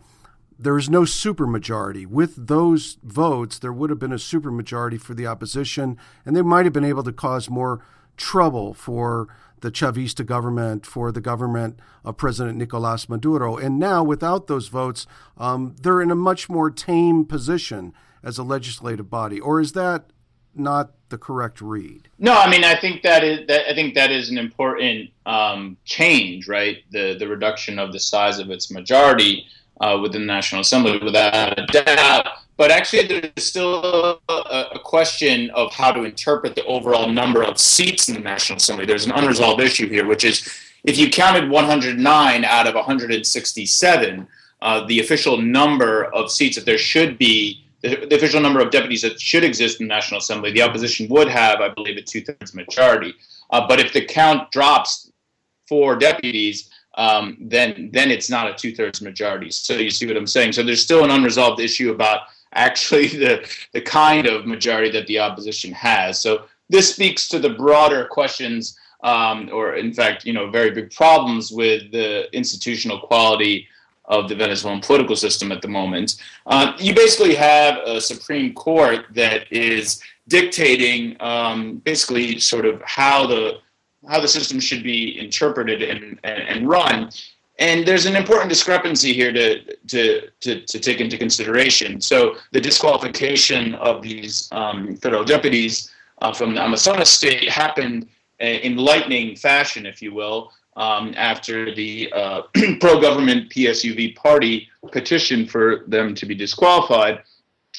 there 0.62 0.78
is 0.78 0.90
no 0.90 1.02
supermajority. 1.02 2.06
With 2.06 2.48
those 2.48 2.98
votes, 3.04 3.58
there 3.58 3.74
would 3.74 3.90
have 3.90 4.00
been 4.00 4.12
a 4.12 4.16
supermajority 4.16 5.02
for 5.02 5.14
the 5.14 5.28
opposition, 5.28 5.98
and 6.26 6.36
they 6.36 6.42
might 6.42 6.66
have 6.66 6.74
been 6.74 6.86
able 6.86 7.04
to 7.04 7.12
cause 7.12 7.50
more 7.50 7.84
trouble 8.16 8.74
for 8.74 9.28
the 9.62 9.72
Chavista 9.72 10.26
government, 10.26 10.86
for 10.86 11.12
the 11.12 11.22
government 11.22 11.80
of 12.04 12.18
President 12.18 12.58
Nicolas 12.58 13.10
Maduro. 13.10 13.58
And 13.58 13.80
now, 13.80 14.04
without 14.04 14.48
those 14.48 14.68
votes, 14.68 15.08
um, 15.38 15.76
they're 15.82 16.02
in 16.02 16.12
a 16.12 16.16
much 16.16 16.50
more 16.50 16.70
tame 16.70 17.26
position 17.26 17.94
as 18.24 18.38
a 18.38 18.44
legislative 18.44 19.10
body. 19.10 19.40
Or 19.40 19.60
is 19.60 19.72
that 19.74 20.06
not 20.54 20.92
the 21.10 21.18
correct 21.18 21.62
read? 21.62 22.10
No, 22.20 22.34
I 22.34 22.50
mean 22.50 22.64
I 22.64 22.76
think 22.76 23.04
that 23.04 23.24
is 23.24 23.48
that 23.48 23.70
I 23.70 23.74
think 23.74 23.96
that 23.96 24.12
is 24.12 24.30
an 24.30 24.38
important 24.38 25.10
um, 25.26 25.78
change, 25.86 26.48
right? 26.48 26.78
The 26.92 27.16
the 27.18 27.28
reduction 27.28 27.80
of 27.80 27.94
the 27.94 28.00
size 28.00 28.40
of 28.40 28.50
its 28.50 28.72
majority 28.72 29.46
uh, 29.82 30.00
within 30.02 30.22
the 30.22 30.28
National 30.28 30.62
Assembly, 30.62 31.00
without 31.00 31.60
a 31.60 31.66
doubt. 31.66 32.28
But 32.56 32.70
actually, 32.70 33.08
there's 33.08 33.44
still 33.44 34.22
a, 34.30 34.34
a, 34.74 34.80
question 34.80 35.50
of 35.52 35.74
how 35.74 35.92
to 35.92 36.04
interpret 36.04 36.54
the 36.54 36.64
overall 36.66 37.10
number 37.10 37.44
of 37.44 37.58
seats 37.58 38.08
in 38.08 38.14
the 38.14 38.22
National 38.22 38.58
Assembly. 38.58 38.86
There's 38.86 39.06
an 39.06 39.14
unresolved 39.14 39.60
issue 39.60 39.90
here, 39.90 40.06
which 40.06 40.24
is 40.24 40.48
if 40.84 40.98
you 40.98 41.10
counted 41.10 41.50
109 41.50 42.46
out 42.46 42.68
of 42.68 42.76
167, 42.76 44.28
uh, 44.62 44.86
the 44.86 45.00
official 45.00 45.38
number 45.38 46.06
of 46.14 46.30
seats 46.30 46.56
that 46.56 46.66
there 46.66 46.78
should 46.78 47.18
be, 47.18 47.66
the, 47.82 48.14
official 48.14 48.42
number 48.42 48.60
of 48.60 48.70
deputies 48.70 49.02
that 49.02 49.20
should 49.20 49.44
exist 49.44 49.82
in 49.82 49.88
the 49.88 49.94
National 49.94 50.20
Assembly, 50.20 50.52
the 50.52 50.62
opposition 50.62 51.08
would 51.10 51.28
have, 51.28 51.62
I 51.62 51.70
believe, 51.70 51.98
a 51.98 52.02
two 52.04 52.22
thirds 52.22 52.54
majority. 52.54 53.16
Uh, 53.50 53.68
but 53.68 53.80
if 53.80 53.92
the 53.92 54.06
count 54.06 54.52
drops 54.52 55.12
four 55.68 55.96
deputies, 55.96 56.70
um, 56.96 57.38
then 57.40 57.90
then 57.94 58.12
it's 58.12 58.30
not 58.30 58.50
a 58.50 58.54
two 58.54 58.76
thirds 58.76 59.02
majority. 59.02 59.52
So 59.52 59.76
you 59.76 59.90
see 59.90 60.08
what 60.08 60.18
I'm 60.18 60.28
saying. 60.28 60.54
So 60.54 60.64
there's 60.64 60.82
still 60.82 61.04
an 61.04 61.12
unresolved 61.12 61.60
issue 61.60 61.92
about 61.92 62.22
actually 62.54 63.08
the 63.26 63.48
the 63.74 63.82
kind 63.82 64.28
of 64.28 64.46
majority 64.46 64.92
that 64.92 65.08
the 65.08 65.20
opposition 65.20 65.72
has. 65.74 66.20
So 66.20 66.46
this 66.70 66.94
speaks 66.94 67.28
to 67.30 67.40
the 67.40 67.50
broader 67.50 68.06
questions, 68.06 68.78
um, 69.04 69.50
or 69.52 69.76
in 69.76 69.94
fact, 69.94 70.26
you 70.26 70.34
know, 70.34 70.50
very 70.50 70.72
big 70.72 70.92
problems 70.92 71.52
with 71.52 71.92
the 71.92 72.34
institutional 72.36 73.00
quality 73.00 73.68
of 74.06 74.28
the 74.28 74.36
Venezuelan 74.36 74.82
political 74.82 75.16
system 75.16 75.52
at 75.52 75.62
the 75.62 75.68
moment. 75.68 76.16
Uh, 76.46 76.74
you 76.78 76.94
basically 76.94 77.36
have 77.36 77.78
a 77.86 78.00
Supreme 78.02 78.54
Court 78.54 79.06
that 79.12 79.52
is 79.52 80.02
dictating 80.28 81.16
um, 81.20 81.78
basically 81.78 82.40
sort 82.40 82.66
of 82.66 82.82
how 82.84 83.28
the 83.28 83.60
how 84.08 84.20
the 84.20 84.28
system 84.28 84.60
should 84.60 84.84
be 84.84 85.20
interpreted 85.20 85.82
and, 85.82 86.20
and, 86.24 86.68
run. 86.68 87.12
And 87.60 87.88
there's 87.88 88.06
an 88.06 88.16
important 88.16 88.50
discrepancy 88.50 89.14
here 89.14 89.32
to, 89.32 89.76
to, 89.88 90.30
to, 90.40 90.66
to 90.66 90.80
take 90.80 91.00
into 91.00 91.18
consideration. 91.18 92.02
So 92.02 92.36
the 92.52 92.60
disqualification 92.60 93.76
of 93.76 94.02
these 94.02 94.50
um, 94.52 94.96
federal 94.98 95.24
deputies 95.24 95.92
uh, 96.22 96.34
from 96.34 96.56
the 96.56 96.62
Amazonas 96.62 97.12
state 97.12 97.50
happened 97.50 98.08
in 98.40 98.76
lightning 98.76 99.36
fashion, 99.36 99.86
if 99.86 100.02
you 100.02 100.14
will, 100.14 100.52
um, 100.76 101.14
after 101.16 101.74
the 101.76 102.12
uh, 102.14 102.42
pro-government 102.80 103.50
PSUV 103.52 104.16
party 104.16 104.68
petitioned 104.92 105.52
for 105.52 105.84
them 105.88 106.16
to 106.16 106.26
be 106.26 106.34
disqualified. 106.34 107.22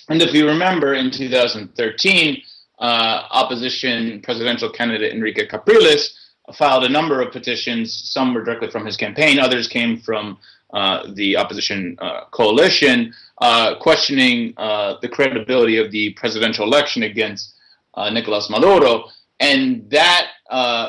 And 0.08 0.20
if 0.22 0.32
you 0.32 0.46
remember, 0.46 0.94
in 0.94 1.10
2013, 1.10 2.42
uh, 2.82 3.28
opposition 3.30 4.20
presidential 4.22 4.68
candidate 4.68 5.12
Henrique 5.14 5.48
Capriles 5.48 6.18
filed 6.52 6.82
a 6.82 6.88
number 6.88 7.22
of 7.22 7.32
petitions. 7.32 7.94
Some 8.12 8.34
were 8.34 8.42
directly 8.42 8.68
from 8.68 8.84
his 8.84 8.96
campaign, 8.96 9.38
others 9.38 9.68
came 9.68 10.00
from 10.00 10.36
uh, 10.72 11.12
the 11.14 11.36
opposition 11.36 11.96
uh, 12.00 12.24
coalition, 12.32 13.14
uh, 13.38 13.76
questioning 13.76 14.52
uh, 14.56 14.96
the 15.00 15.08
credibility 15.08 15.76
of 15.76 15.92
the 15.92 16.10
presidential 16.14 16.64
election 16.64 17.04
against 17.04 17.54
uh, 17.94 18.10
Nicolas 18.10 18.50
Maduro. 18.50 19.04
And 19.38 19.88
that 19.90 20.28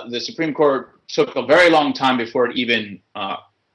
the 0.09 0.19
Supreme 0.19 0.53
Court 0.53 0.99
took 1.07 1.35
a 1.35 1.45
very 1.45 1.69
long 1.69 1.93
time 1.93 2.17
before 2.17 2.47
it 2.47 2.57
even 2.57 2.99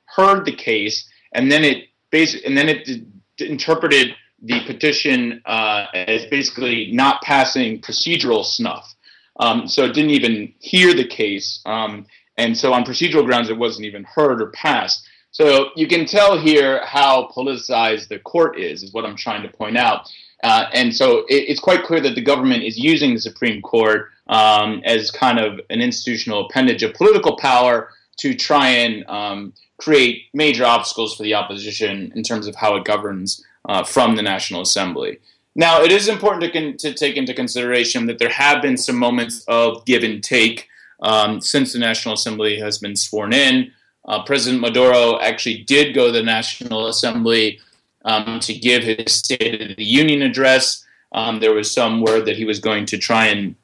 heard 0.06 0.44
the 0.44 0.54
case, 0.54 1.08
and 1.34 1.52
then 1.52 1.62
it 1.62 1.88
basically 2.10 2.46
and 2.46 2.56
then 2.56 2.68
it 2.68 2.84
d- 2.84 3.04
interpreted 3.48 4.14
the 4.42 4.60
petition 4.66 5.42
as 5.46 6.26
basically 6.26 6.90
not 6.92 7.22
passing 7.22 7.80
procedural 7.80 8.44
snuff. 8.44 8.94
Um, 9.40 9.68
so 9.68 9.84
it 9.84 9.94
didn't 9.94 10.10
even 10.10 10.52
hear 10.58 10.94
the 10.94 11.06
case. 11.06 11.60
Um, 11.64 12.06
and 12.36 12.56
so 12.56 12.72
on 12.72 12.84
procedural 12.84 13.24
grounds, 13.24 13.50
it 13.50 13.58
wasn't 13.58 13.86
even 13.86 14.04
heard 14.04 14.40
or 14.40 14.50
passed. 14.50 15.06
So 15.30 15.70
you 15.76 15.86
can 15.86 16.06
tell 16.06 16.38
here 16.38 16.84
how 16.84 17.30
politicized 17.36 18.08
the 18.08 18.18
court 18.20 18.58
is, 18.58 18.82
is 18.82 18.92
what 18.92 19.04
I'm 19.04 19.16
trying 19.16 19.42
to 19.42 19.48
point 19.48 19.76
out. 19.76 20.10
Uh, 20.42 20.66
and 20.72 20.94
so 20.94 21.18
it, 21.28 21.44
it's 21.48 21.60
quite 21.60 21.82
clear 21.82 22.00
that 22.00 22.14
the 22.14 22.20
government 22.20 22.62
is 22.62 22.78
using 22.78 23.14
the 23.14 23.20
Supreme 23.20 23.60
Court 23.60 24.10
um, 24.28 24.80
as 24.84 25.10
kind 25.10 25.38
of 25.38 25.60
an 25.70 25.80
institutional 25.80 26.46
appendage 26.46 26.82
of 26.82 26.94
political 26.94 27.36
power 27.36 27.90
to 28.18 28.34
try 28.34 28.68
and 28.68 29.04
um, 29.08 29.52
create 29.78 30.24
major 30.32 30.64
obstacles 30.64 31.16
for 31.16 31.22
the 31.22 31.34
opposition 31.34 32.12
in 32.14 32.22
terms 32.22 32.46
of 32.46 32.54
how 32.54 32.76
it 32.76 32.84
governs 32.84 33.44
uh, 33.68 33.84
from 33.84 34.16
the 34.16 34.22
National 34.22 34.62
Assembly. 34.62 35.18
Now, 35.54 35.82
it 35.82 35.92
is 35.92 36.08
important 36.08 36.42
to, 36.44 36.50
con- 36.50 36.76
to 36.78 36.94
take 36.94 37.16
into 37.16 37.34
consideration 37.34 38.06
that 38.06 38.18
there 38.18 38.28
have 38.30 38.62
been 38.62 38.76
some 38.76 38.96
moments 38.96 39.44
of 39.48 39.84
give 39.84 40.02
and 40.02 40.22
take 40.22 40.68
um, 41.00 41.40
since 41.40 41.72
the 41.72 41.78
National 41.78 42.14
Assembly 42.14 42.58
has 42.58 42.78
been 42.78 42.96
sworn 42.96 43.32
in. 43.32 43.72
Uh, 44.06 44.22
President 44.24 44.60
Maduro 44.60 45.18
actually 45.20 45.64
did 45.64 45.94
go 45.94 46.06
to 46.06 46.12
the 46.12 46.22
National 46.22 46.86
Assembly 46.86 47.60
um, 48.04 48.40
to 48.40 48.54
give 48.54 48.82
his 48.82 49.12
State 49.12 49.60
of 49.60 49.76
the 49.76 49.84
Union 49.84 50.22
address. 50.22 50.84
Um, 51.12 51.40
there 51.40 51.54
was 51.54 51.72
some 51.72 52.00
word 52.02 52.24
that 52.26 52.36
he 52.36 52.44
was 52.44 52.58
going 52.58 52.86
to 52.86 52.98
try 52.98 53.26
and 53.26 53.54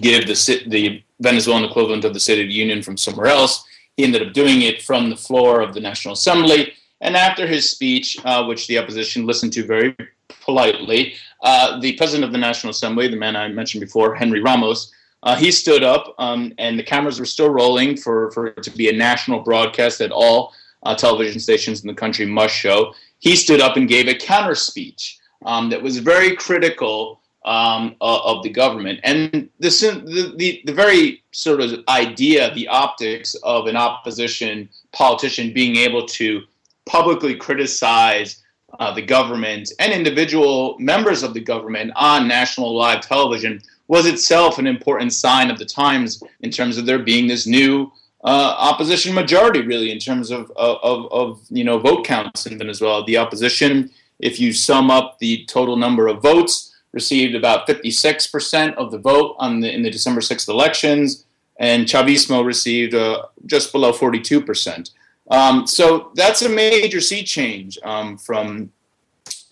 give 0.00 0.26
the, 0.26 0.64
the 0.66 1.02
Venezuelan 1.20 1.64
equivalent 1.64 2.04
of 2.04 2.12
the 2.12 2.20
State 2.20 2.40
of 2.40 2.48
the 2.48 2.54
Union 2.54 2.82
from 2.82 2.96
somewhere 2.96 3.26
else. 3.26 3.64
He 3.96 4.04
ended 4.04 4.26
up 4.26 4.32
doing 4.34 4.62
it 4.62 4.82
from 4.82 5.08
the 5.08 5.16
floor 5.16 5.60
of 5.60 5.74
the 5.74 5.80
National 5.80 6.14
Assembly. 6.14 6.74
And 7.00 7.16
after 7.16 7.46
his 7.46 7.68
speech, 7.68 8.16
uh, 8.24 8.44
which 8.44 8.66
the 8.66 8.78
opposition 8.78 9.26
listened 9.26 9.52
to 9.54 9.64
very 9.64 9.96
politely, 10.40 11.14
uh, 11.42 11.78
the 11.80 11.96
president 11.96 12.24
of 12.24 12.32
the 12.32 12.38
National 12.38 12.70
Assembly, 12.70 13.08
the 13.08 13.16
man 13.16 13.36
I 13.36 13.48
mentioned 13.48 13.82
before, 13.82 14.14
Henry 14.14 14.40
Ramos, 14.40 14.92
uh, 15.22 15.36
he 15.36 15.50
stood 15.50 15.82
up 15.82 16.14
um, 16.18 16.52
and 16.58 16.78
the 16.78 16.82
cameras 16.82 17.18
were 17.18 17.26
still 17.26 17.50
rolling 17.50 17.96
for, 17.96 18.30
for 18.30 18.46
it 18.48 18.62
to 18.62 18.70
be 18.70 18.88
a 18.88 18.92
national 18.92 19.40
broadcast 19.40 19.98
that 19.98 20.12
all 20.12 20.54
uh, 20.84 20.94
television 20.94 21.40
stations 21.40 21.82
in 21.82 21.88
the 21.88 21.94
country 21.94 22.26
must 22.26 22.54
show. 22.54 22.94
He 23.18 23.34
stood 23.34 23.60
up 23.60 23.76
and 23.76 23.88
gave 23.88 24.08
a 24.08 24.14
counter 24.14 24.54
speech 24.54 25.18
um, 25.44 25.68
that 25.70 25.82
was 25.82 25.98
very 25.98 26.36
critical 26.36 27.20
um, 27.44 27.94
of 28.00 28.42
the 28.42 28.50
government. 28.50 29.00
And 29.04 29.48
the, 29.60 29.68
the, 29.68 30.34
the, 30.36 30.62
the 30.66 30.72
very 30.72 31.22
sort 31.30 31.60
of 31.60 31.84
idea, 31.88 32.52
the 32.54 32.68
optics 32.68 33.34
of 33.42 33.66
an 33.66 33.76
opposition 33.76 34.68
politician 34.92 35.52
being 35.52 35.76
able 35.76 36.06
to 36.06 36.42
publicly 36.86 37.34
criticize 37.34 38.42
uh, 38.78 38.92
the 38.92 39.02
government 39.02 39.72
and 39.78 39.92
individual 39.92 40.76
members 40.78 41.22
of 41.22 41.34
the 41.34 41.40
government 41.40 41.92
on 41.96 42.26
national 42.26 42.74
live 42.76 43.00
television 43.00 43.60
was 43.88 44.06
itself 44.06 44.58
an 44.58 44.66
important 44.66 45.12
sign 45.12 45.50
of 45.50 45.58
the 45.58 45.64
times 45.64 46.22
in 46.40 46.50
terms 46.50 46.76
of 46.76 46.86
there 46.86 46.98
being 46.98 47.26
this 47.26 47.46
new 47.46 47.90
uh, 48.24 48.54
opposition 48.58 49.14
majority, 49.14 49.60
really, 49.60 49.92
in 49.92 49.98
terms 49.98 50.30
of, 50.30 50.50
of, 50.56 51.12
of 51.12 51.40
you 51.50 51.62
know 51.62 51.78
vote 51.78 52.04
counts 52.04 52.46
in 52.46 52.58
Venezuela. 52.58 53.04
The 53.04 53.16
opposition, 53.16 53.90
if 54.18 54.40
you 54.40 54.52
sum 54.52 54.90
up 54.90 55.18
the 55.20 55.44
total 55.46 55.76
number 55.76 56.08
of 56.08 56.22
votes, 56.22 56.74
received 56.92 57.34
about 57.34 57.68
56% 57.68 58.74
of 58.74 58.90
the 58.90 58.98
vote 58.98 59.36
on 59.38 59.60
the, 59.60 59.72
in 59.72 59.82
the 59.82 59.90
December 59.90 60.20
6th 60.20 60.48
elections, 60.48 61.24
and 61.58 61.86
Chavismo 61.86 62.44
received 62.44 62.94
uh, 62.94 63.26
just 63.44 63.70
below 63.70 63.92
42%. 63.92 64.90
Um, 65.30 65.66
so 65.66 66.12
that's 66.14 66.42
a 66.42 66.48
major 66.48 67.00
sea 67.00 67.24
change 67.24 67.78
um, 67.84 68.16
from 68.16 68.70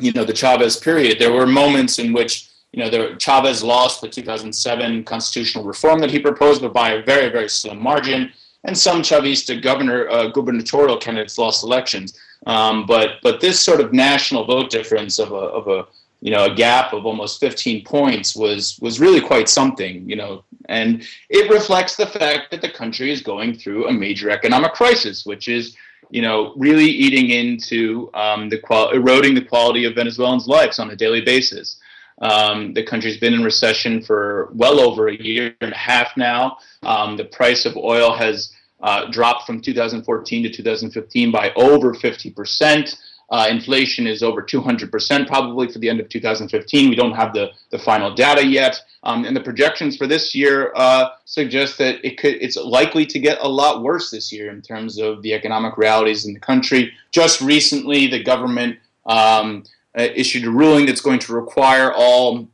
you 0.00 0.12
know 0.12 0.25
the 0.25 0.35
Chavez 0.35 0.76
period. 0.76 1.19
There 1.19 1.33
were 1.33 1.47
moments 1.47 1.99
in 1.99 2.12
which 2.12 2.49
you 2.73 2.83
know 2.83 2.90
there, 2.90 3.16
Chavez 3.16 3.62
lost 3.62 4.00
the 4.00 4.09
2007 4.09 5.04
constitutional 5.04 5.64
reform 5.64 6.00
that 6.00 6.11
he 6.11 6.19
proposed, 6.19 6.62
but 6.62 6.73
by 6.73 6.93
a 6.93 7.02
very 7.02 7.31
very 7.31 7.49
slim 7.49 7.81
margin. 7.83 8.33
And 8.66 8.76
some 8.76 9.02
Chavista 9.02 9.61
governor 9.61 10.09
uh, 10.09 10.28
gubernatorial 10.28 10.97
candidates 10.97 11.37
lost 11.37 11.64
elections. 11.64 12.19
Um, 12.47 12.87
but 12.87 13.21
but 13.23 13.40
this 13.40 13.61
sort 13.61 13.81
of 13.81 13.93
national 13.93 14.45
vote 14.45 14.71
difference 14.71 15.19
of 15.19 15.33
a 15.33 15.35
of 15.35 15.69
a 15.69 15.87
you 16.25 16.31
know 16.31 16.47
a 16.47 16.54
gap 16.54 16.95
of 16.95 17.04
almost 17.04 17.38
15 17.38 17.85
points 17.85 18.35
was 18.35 18.78
was 18.81 18.99
really 18.99 19.21
quite 19.21 19.49
something 19.49 20.09
you 20.09 20.16
know 20.16 20.43
and 20.71 21.07
it 21.28 21.50
reflects 21.50 21.97
the 21.97 22.07
fact 22.07 22.50
that 22.50 22.62
the 22.62 22.71
country 22.71 23.12
is 23.12 23.21
going 23.21 23.54
through 23.54 23.87
a 23.88 23.93
major 23.93 24.31
economic 24.31 24.73
crisis 24.73 25.26
which 25.26 25.49
is 25.49 25.76
you 26.11 26.23
know 26.23 26.54
really 26.57 26.87
eating 26.87 27.31
into 27.31 28.11
um, 28.14 28.49
the 28.49 28.59
qual- 28.59 28.90
eroding 28.90 29.35
the 29.35 29.45
quality 29.45 29.85
of 29.85 29.95
venezuelans 29.95 30.49
lives 30.49 30.78
on 30.78 30.90
a 30.90 30.97
daily 30.97 31.21
basis. 31.21 31.76
Um, 32.23 32.73
the 32.75 32.85
country's 32.85 33.19
been 33.19 33.35
in 33.35 33.43
recession 33.43 34.00
for 34.00 34.50
well 34.54 34.78
over 34.78 35.09
a 35.09 35.16
year 35.16 35.54
and 35.61 35.73
a 35.73 35.76
half 35.76 36.16
now. 36.16 36.59
Um, 36.85 37.16
the 37.16 37.25
price 37.25 37.66
of 37.66 37.76
oil 37.76 38.14
has 38.14 38.52
uh, 38.81 39.11
dropped 39.11 39.47
from 39.47 39.61
2014 39.61 40.45
to 40.45 40.50
2015 40.50 41.33
by 41.33 41.52
over 41.57 41.93
50 41.93 42.31
percent 42.31 42.97
Uh, 43.31 43.47
inflation 43.50 44.07
is 44.07 44.23
over 44.23 44.43
200% 44.43 45.26
probably 45.26 45.69
for 45.69 45.78
the 45.78 45.88
end 45.88 46.00
of 46.00 46.09
2015. 46.09 46.90
We 46.90 46.95
don't 46.95 47.14
have 47.14 47.33
the, 47.33 47.50
the 47.71 47.78
final 47.78 48.14
data 48.14 48.47
yet. 48.47 48.81
Um, 49.02 49.25
and 49.25 49.37
the 49.37 49.40
projections 49.40 49.97
for 49.97 50.07
this 50.07 50.35
year 50.35 50.73
uh, 50.76 51.11
suggest 51.25 51.78
that 51.78 52.04
it 52.04 52.19
could 52.19 52.37
it's 52.40 52.57
likely 52.57 53.04
to 53.07 53.19
get 53.19 53.38
a 53.40 53.49
lot 53.49 53.83
worse 53.83 54.11
this 54.11 54.33
year 54.33 54.50
in 54.50 54.62
terms 54.62 54.99
of 54.99 55.21
the 55.23 55.35
economic 55.35 55.76
realities 55.76 56.26
in 56.26 56.33
the 56.33 56.40
country. 56.40 56.93
Just 57.12 57.40
recently, 57.40 58.07
the 58.07 58.23
government 58.23 58.78
um, 59.07 59.64
uh, 59.99 60.09
issued 60.14 60.45
a 60.45 60.50
ruling 60.50 60.87
that's 60.87 61.02
going 61.02 61.19
to 61.21 61.35
require 61.35 61.93
all 61.93 62.49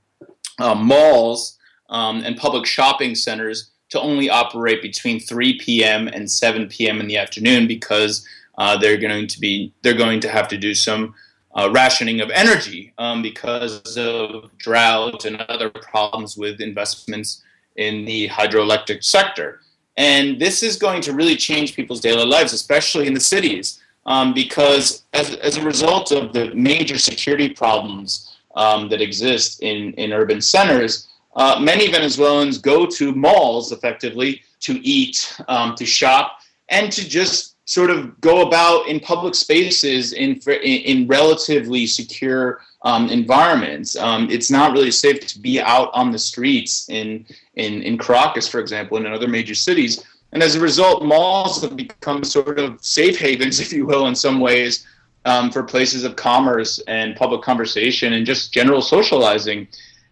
uh, 0.58 0.74
malls 0.74 1.58
um, 1.88 2.22
and 2.24 2.36
public 2.36 2.66
shopping 2.66 3.14
centers 3.14 3.70
to 3.90 4.00
only 4.00 4.30
operate 4.30 4.82
between 4.82 5.20
3 5.20 5.58
p.m. 5.58 6.08
and 6.08 6.30
7 6.30 6.68
p.m. 6.68 7.00
in 7.00 7.06
the 7.06 7.16
afternoon 7.16 7.66
because 7.66 8.26
uh, 8.60 8.76
they're 8.76 8.98
going 8.98 9.26
to 9.26 9.40
be 9.40 9.72
they're 9.82 10.02
going 10.04 10.20
to 10.20 10.28
have 10.28 10.46
to 10.46 10.58
do 10.58 10.74
some 10.74 11.14
uh, 11.56 11.70
rationing 11.72 12.20
of 12.20 12.30
energy 12.30 12.92
um, 12.98 13.22
because 13.22 13.96
of 13.96 14.50
drought 14.58 15.24
and 15.24 15.40
other 15.54 15.70
problems 15.70 16.36
with 16.36 16.60
investments 16.60 17.42
in 17.76 18.04
the 18.04 18.28
hydroelectric 18.28 19.02
sector. 19.02 19.60
And 19.96 20.38
this 20.38 20.62
is 20.62 20.76
going 20.76 21.00
to 21.02 21.14
really 21.14 21.36
change 21.36 21.74
people's 21.74 22.00
daily 22.00 22.26
lives, 22.26 22.52
especially 22.52 23.06
in 23.06 23.14
the 23.14 23.26
cities, 23.34 23.80
um, 24.04 24.34
because 24.34 25.04
as, 25.14 25.34
as 25.36 25.56
a 25.56 25.62
result 25.62 26.12
of 26.12 26.32
the 26.32 26.54
major 26.54 26.98
security 26.98 27.48
problems 27.48 28.36
um, 28.56 28.88
that 28.90 29.00
exist 29.00 29.62
in, 29.62 29.94
in 29.94 30.12
urban 30.12 30.40
centers, 30.40 31.08
uh, 31.34 31.58
many 31.58 31.90
Venezuelans 31.90 32.58
go 32.58 32.86
to 32.86 33.14
malls 33.14 33.72
effectively 33.72 34.42
to 34.60 34.74
eat, 34.86 35.34
um, 35.48 35.74
to 35.76 35.86
shop, 35.86 36.40
and 36.68 36.92
to 36.92 37.08
just 37.08 37.49
sort 37.70 37.90
of 37.90 38.20
go 38.20 38.42
about 38.42 38.88
in 38.88 38.98
public 38.98 39.34
spaces 39.34 40.12
in 40.12 40.40
in, 40.64 41.06
relatively 41.06 41.86
secure 41.86 42.62
um, 42.82 43.08
environments. 43.08 43.96
Um, 43.96 44.28
it's 44.28 44.50
not 44.50 44.72
really 44.72 44.90
safe 44.90 45.20
to 45.28 45.38
be 45.38 45.60
out 45.60 45.90
on 45.92 46.10
the 46.10 46.18
streets 46.18 46.88
in, 46.88 47.24
in 47.54 47.82
in 47.82 47.96
Caracas, 47.96 48.48
for 48.48 48.58
example, 48.58 48.96
and 48.96 49.06
in 49.06 49.12
other 49.12 49.28
major 49.28 49.54
cities. 49.54 50.04
And 50.32 50.42
as 50.42 50.56
a 50.56 50.60
result, 50.60 51.04
malls 51.04 51.62
have 51.62 51.76
become 51.76 52.24
sort 52.24 52.58
of 52.58 52.84
safe 52.84 53.18
havens, 53.18 53.60
if 53.64 53.72
you 53.72 53.86
will, 53.86 54.08
in 54.08 54.16
some 54.16 54.40
ways, 54.40 54.84
um, 55.24 55.52
for 55.52 55.62
places 55.62 56.02
of 56.02 56.16
commerce 56.16 56.80
and 56.88 57.14
public 57.14 57.42
conversation 57.42 58.14
and 58.14 58.26
just 58.26 58.52
general 58.52 58.82
socializing 58.82 59.68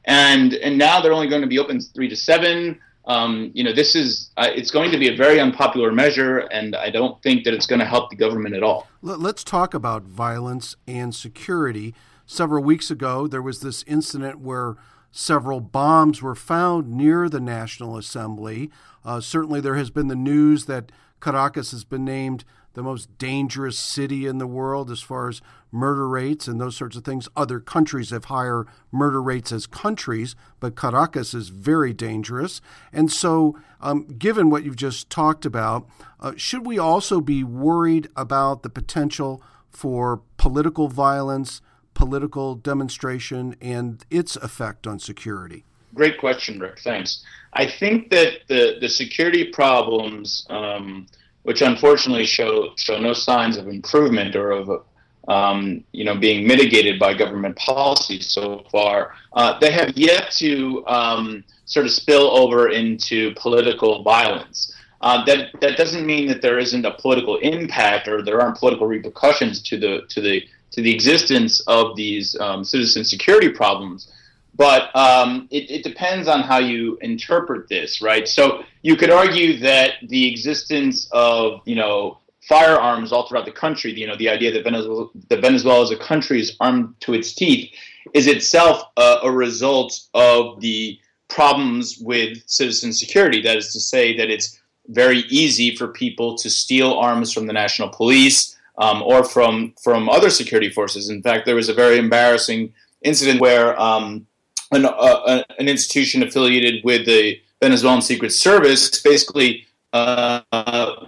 and 0.09 0.55
and 0.55 0.77
now 0.77 1.01
they're 1.01 1.13
only 1.13 1.29
going 1.29 1.43
to 1.43 1.49
be 1.49 1.59
open 1.59 1.81
three 1.81 2.09
to 2.09 2.17
seven. 2.17 2.81
Um, 3.09 3.51
you 3.55 3.65
know, 3.65 3.73
this 3.73 3.97
is 3.97 4.31
uh, 4.37 4.51
it's 4.55 4.71
going 4.71 4.91
to 4.91 4.99
be 4.99 5.09
a 5.09 5.17
very 5.17 5.41
unpopular 5.41 5.91
measure, 5.91 6.39
and 6.39 6.77
I 6.77 6.91
don't 6.91 7.21
think 7.23 7.45
that 7.45 7.55
it's 7.55 7.67
going 7.67 7.81
to 7.81 7.87
help 7.87 8.11
the 8.11 8.17
government 8.17 8.55
at 8.55 8.63
all. 8.63 8.87
Let's 9.01 9.43
talk 9.43 9.73
about 9.73 10.03
violence 10.03 10.77
and 10.87 11.15
security. 11.15 11.95
Several 12.27 12.63
weeks 12.63 12.91
ago, 12.91 13.27
there 13.27 13.41
was 13.41 13.61
this 13.61 13.83
incident 13.87 14.41
where 14.41 14.77
several 15.11 15.61
bombs 15.61 16.21
were 16.21 16.35
found 16.35 16.91
near 16.91 17.31
the 17.31 17.41
National 17.41 17.97
Assembly. 17.97 18.71
Uh, 19.03 19.21
certainly, 19.21 19.63
there 19.63 19.77
has 19.77 19.89
been 19.89 20.09
the 20.09 20.15
news 20.15 20.67
that 20.67 20.93
Caracas 21.21 21.71
has 21.71 21.85
been 21.85 22.05
named 22.05 22.45
the 22.75 22.83
most 22.83 23.17
dangerous 23.19 23.79
city 23.79 24.27
in 24.27 24.39
the 24.39 24.47
world 24.47 24.91
as 24.91 25.01
far 25.01 25.29
as 25.29 25.41
murder 25.73 26.09
rates 26.09 26.47
and 26.47 26.61
those 26.61 26.77
sorts 26.77 26.97
of 26.97 27.05
things. 27.05 27.29
Other 27.37 27.61
countries 27.61 28.11
have 28.11 28.27
higher 28.27 28.67
murder 28.93 29.23
rates 29.23 29.53
as 29.53 29.67
countries, 29.67 30.35
but 30.61 30.77
Caracas 30.77 31.35
is 31.35 31.49
very 31.49 31.93
dangerous. 31.93 32.61
And 32.93 33.11
so, 33.11 33.59
um, 33.81 34.07
given 34.19 34.51
what 34.51 34.65
you've 34.65 34.77
just 34.77 35.11
talked 35.11 35.45
about, 35.45 35.89
uh, 36.21 36.33
should 36.37 36.67
we 36.67 36.79
also 36.79 37.21
be 37.21 37.45
worried 37.45 38.09
about 38.17 38.63
the 38.63 38.71
potential 38.71 39.43
for 39.71 40.23
political 40.37 40.89
violence, 40.89 41.61
political 41.95 42.55
demonstration, 42.55 43.57
and 43.61 44.05
its 44.11 44.37
effect 44.37 44.87
on 44.87 44.99
security? 44.99 45.65
Great 45.95 46.19
question, 46.19 46.61
Rick. 46.61 46.81
Thanks. 46.81 47.25
I 47.55 47.67
think 47.67 48.11
that 48.11 48.47
the, 48.49 48.79
the 48.81 48.89
security 48.89 49.45
problems 49.45 50.47
um, 50.51 51.07
which 51.43 51.63
unfortunately 51.63 52.27
show 52.27 52.71
show 52.77 52.99
no 52.99 53.13
signs 53.13 53.57
of 53.57 53.69
improvement 53.69 54.37
or 54.37 54.51
of 54.51 54.85
um, 55.29 55.85
you 55.93 56.05
know 56.05 56.17
being 56.17 56.47
mitigated 56.47 56.99
by 56.99 57.15
government 57.15 57.57
policy 57.57 58.21
so 58.21 58.65
far. 58.71 59.15
Uh, 59.33 59.59
they 59.59 59.71
have 59.71 59.97
yet 59.97 60.31
to 60.33 60.87
um, 60.87 61.45
sort 61.65 61.87
of 61.87 61.93
spill 61.93 62.37
over 62.37 62.71
into 62.71 63.33
political 63.37 64.03
violence. 64.03 64.75
Uh, 65.01 65.25
that 65.27 65.49
that 65.61 65.77
doesn't 65.77 66.05
mean 66.05 66.27
that 66.27 66.43
there 66.43 66.59
isn't 66.59 66.85
a 66.85 66.95
political 66.95 67.37
impact 67.39 68.09
or 68.09 68.23
there 68.23 68.41
aren't 68.41 68.57
political 68.57 68.87
repercussions 68.87 69.63
to 69.63 69.79
the 69.79 70.03
to 70.09 70.21
the 70.21 70.43
to 70.71 70.83
the 70.83 70.93
existence 70.93 71.61
of 71.67 71.97
these 71.97 72.39
um, 72.41 72.65
citizen 72.65 73.05
security 73.05 73.49
problems. 73.49 74.13
But 74.59 74.95
um, 74.97 75.47
it, 75.53 75.71
it, 75.71 75.85
depends 75.85 76.27
on 76.27 76.43
how 76.43 76.59
you 76.59 76.99
interpret 77.01 77.69
this, 77.69 78.03
right? 78.03 78.27
So 78.27 78.65
you 78.83 78.97
could 78.97 79.11
argue 79.11 79.57
that 79.61 79.93
the 80.03 80.29
existence 80.29 81.09
of, 81.13 81.61
you 81.65 81.77
know, 81.77 82.19
firearms 82.49 83.13
all 83.13 83.29
throughout 83.29 83.45
the 83.45 83.53
country, 83.53 83.93
you 83.93 84.07
know, 84.09 84.17
the 84.17 84.29
idea 84.29 84.53
that 84.53 84.65
Venezuela, 84.65 85.09
that 85.29 85.41
Venezuela 85.41 85.85
as 85.85 85.93
a 85.93 85.97
country 85.97 86.41
is 86.41 86.57
armed 86.59 86.93
to 87.01 87.15
its 87.15 87.33
teeth, 87.33 87.71
is 88.15 88.27
itself 88.27 88.83
a, 88.97 89.19
a 89.23 89.31
result 89.31 90.01
of 90.15 90.61
the 90.61 90.99
problems 91.29 91.99
with 91.99 92.43
citizen 92.47 92.93
security. 92.93 93.41
That 93.41 93.59
is 93.59 93.73
to 93.75 93.81
say, 93.81 94.17
that 94.17 94.29
it's 94.29 94.59
very 94.89 95.21
easy 95.29 95.77
for 95.77 95.89
people 95.89 96.37
to 96.39 96.51
steal 96.51 96.95
arms 96.95 97.33
from 97.33 97.47
the 97.47 97.53
national 97.53 97.91
police 97.91 98.57
um, 98.79 99.03
or 99.03 99.23
from 99.23 99.75
from 99.81 100.09
other 100.09 100.31
security 100.31 100.71
forces. 100.71 101.11
In 101.11 101.23
fact, 101.23 101.47
there 101.47 101.55
was 101.55 101.69
a 101.69 101.75
very 101.75 101.99
embarrassing 101.99 102.73
incident 103.03 103.41
where 103.41 103.79
um, 103.81 104.27
an, 104.73 104.85
uh, 104.87 105.43
an 105.59 105.69
institution 105.69 106.23
affiliated 106.23 106.85
with 106.85 107.07
the 107.07 107.41
Venezuelan 107.61 108.03
Secret 108.03 108.31
Service 108.33 109.01
basically 109.03 109.67
uh, 109.93 110.43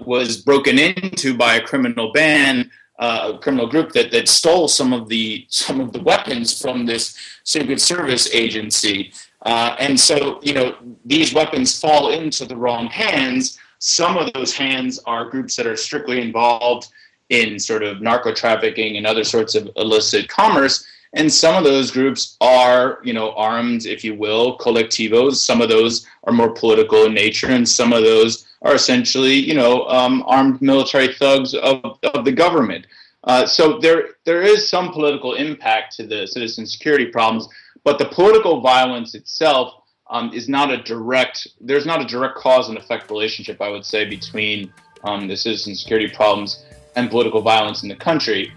was 0.05 0.38
broken 0.38 0.79
into 0.79 1.37
by 1.37 1.57
a 1.57 1.61
criminal 1.61 2.12
band, 2.12 2.70
uh, 2.99 3.33
a 3.35 3.38
criminal 3.38 3.66
group 3.66 3.92
that, 3.92 4.11
that 4.11 4.29
stole 4.29 4.68
some 4.68 4.92
of 4.92 5.09
the 5.09 5.46
some 5.49 5.81
of 5.81 5.92
the 5.92 6.03
weapons 6.03 6.61
from 6.61 6.87
this 6.87 7.16
Secret 7.44 7.81
Service 7.81 8.33
agency. 8.35 9.12
Uh, 9.42 9.75
and 9.79 9.99
so, 9.99 10.38
you 10.42 10.53
know, 10.53 10.77
these 11.05 11.33
weapons 11.33 11.81
fall 11.81 12.11
into 12.11 12.44
the 12.44 12.57
wrong 12.57 12.87
hands. 12.87 13.59
Some 13.79 14.18
of 14.18 14.33
those 14.35 14.53
hands 14.53 14.99
are 15.07 15.31
groups 15.31 15.57
that 15.57 15.66
are 15.66 15.77
strictly 15.77 16.20
involved 16.20 16.88
in 17.31 17.59
sort 17.59 17.83
of 17.83 18.03
narco 18.03 18.35
trafficking 18.35 18.96
and 18.96 19.07
other 19.07 19.25
sorts 19.25 19.55
of 19.55 19.70
illicit 19.77 20.29
commerce 20.29 20.85
and 21.12 21.33
some 21.33 21.57
of 21.57 21.64
those 21.64 21.90
groups 21.90 22.37
are, 22.40 23.01
you 23.03 23.12
know, 23.12 23.33
armed, 23.33 23.85
if 23.85 24.05
you 24.05 24.14
will, 24.14 24.57
colectivos. 24.59 25.37
Some 25.37 25.61
of 25.61 25.68
those 25.68 26.07
are 26.25 26.33
more 26.33 26.51
political 26.51 27.05
in 27.07 27.14
nature, 27.14 27.49
and 27.49 27.68
some 27.68 27.92
of 27.92 28.03
those 28.03 28.46
are 28.62 28.75
essentially, 28.75 29.35
you 29.35 29.55
know, 29.55 29.87
um, 29.87 30.23
armed 30.27 30.62
military 30.62 31.12
thugs 31.14 31.55
of, 31.55 31.99
of 32.14 32.25
the 32.25 32.33
government. 32.33 32.87
Uh, 33.25 33.44
so 33.44 33.79
there 33.79 34.11
there 34.25 34.42
is 34.42 34.68
some 34.68 34.92
political 34.92 35.35
impact 35.35 35.96
to 35.96 36.07
the 36.07 36.27
citizen 36.27 36.64
security 36.64 37.07
problems, 37.07 37.49
but 37.85 37.99
the 37.99 38.07
political 38.07 38.61
violence 38.61 39.14
itself 39.14 39.83
um, 40.11 40.33
is 40.33 40.49
not 40.49 40.70
a 40.70 40.79
direct. 40.79 41.46
There's 41.61 41.87
not 41.87 42.01
a 42.01 42.05
direct 42.05 42.37
cause 42.37 42.68
and 42.68 42.79
effect 42.79 43.11
relationship, 43.11 43.61
I 43.61 43.68
would 43.68 43.85
say, 43.85 44.05
between 44.05 44.73
um, 45.05 45.27
the 45.29 45.37
citizen 45.37 45.75
security 45.75 46.09
problems 46.09 46.64
and 46.96 47.11
political 47.11 47.42
violence 47.42 47.83
in 47.83 47.88
the 47.88 47.96
country. 47.96 48.53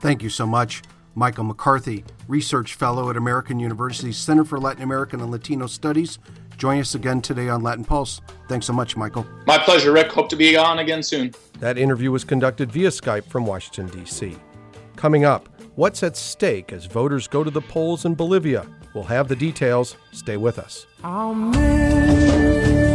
Thank 0.00 0.22
you 0.22 0.28
so 0.28 0.46
much. 0.46 0.82
Michael 1.14 1.44
McCarthy, 1.44 2.04
Research 2.28 2.74
Fellow 2.74 3.10
at 3.10 3.16
American 3.16 3.60
University's 3.60 4.16
Center 4.16 4.44
for 4.44 4.58
Latin 4.58 4.82
American 4.82 5.20
and 5.20 5.30
Latino 5.30 5.66
Studies. 5.66 6.18
Join 6.56 6.78
us 6.80 6.94
again 6.94 7.20
today 7.20 7.48
on 7.48 7.62
Latin 7.62 7.84
Pulse. 7.84 8.20
Thanks 8.48 8.66
so 8.66 8.72
much, 8.72 8.96
Michael. 8.96 9.26
My 9.46 9.58
pleasure, 9.58 9.92
Rick. 9.92 10.12
Hope 10.12 10.28
to 10.30 10.36
be 10.36 10.56
on 10.56 10.78
again 10.78 11.02
soon. 11.02 11.34
That 11.58 11.76
interview 11.76 12.10
was 12.10 12.24
conducted 12.24 12.70
via 12.70 12.88
Skype 12.88 13.24
from 13.24 13.44
Washington, 13.46 13.88
D.C. 13.88 14.36
Coming 14.96 15.24
up, 15.24 15.48
what's 15.74 16.02
at 16.02 16.16
stake 16.16 16.72
as 16.72 16.86
voters 16.86 17.26
go 17.26 17.42
to 17.42 17.50
the 17.50 17.60
polls 17.60 18.04
in 18.04 18.14
Bolivia? 18.14 18.66
We'll 18.94 19.04
have 19.04 19.28
the 19.28 19.36
details. 19.36 19.96
Stay 20.12 20.36
with 20.36 20.58
us. 20.58 20.86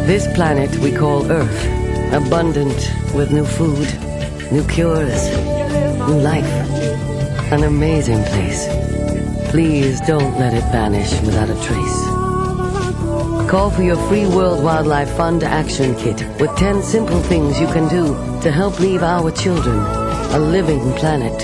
This 0.08 0.28
planet 0.36 0.74
we 0.78 0.92
call 0.92 1.30
Earth, 1.30 2.14
abundant 2.14 2.92
with 3.14 3.32
new 3.32 3.46
food, 3.46 3.88
new 4.52 4.66
cures, 4.68 5.30
new 6.08 6.22
life 6.22 6.77
an 7.52 7.64
amazing 7.64 8.22
place. 8.26 8.68
Please 9.52 10.02
don't 10.02 10.38
let 10.38 10.54
it 10.54 10.64
vanish 10.72 11.12
without 11.22 11.50
a 11.50 11.56
trace. 11.64 12.04
Call 13.50 13.72
for 13.72 13.84
your 13.84 13.96
free 14.10 14.28
World 14.28 14.62
Wildlife 14.62 15.10
Fund 15.16 15.44
Action 15.44 15.96
Kit 15.96 16.22
with 16.42 16.54
10 16.58 16.84
simple 16.84 17.22
things 17.24 17.58
you 17.58 17.68
can 17.68 17.88
do 17.88 18.08
to 18.42 18.52
help 18.52 18.82
leave 18.82 19.02
our 19.02 19.32
children 19.32 19.78
a 19.78 20.40
living 20.40 20.92
planet. 20.96 21.40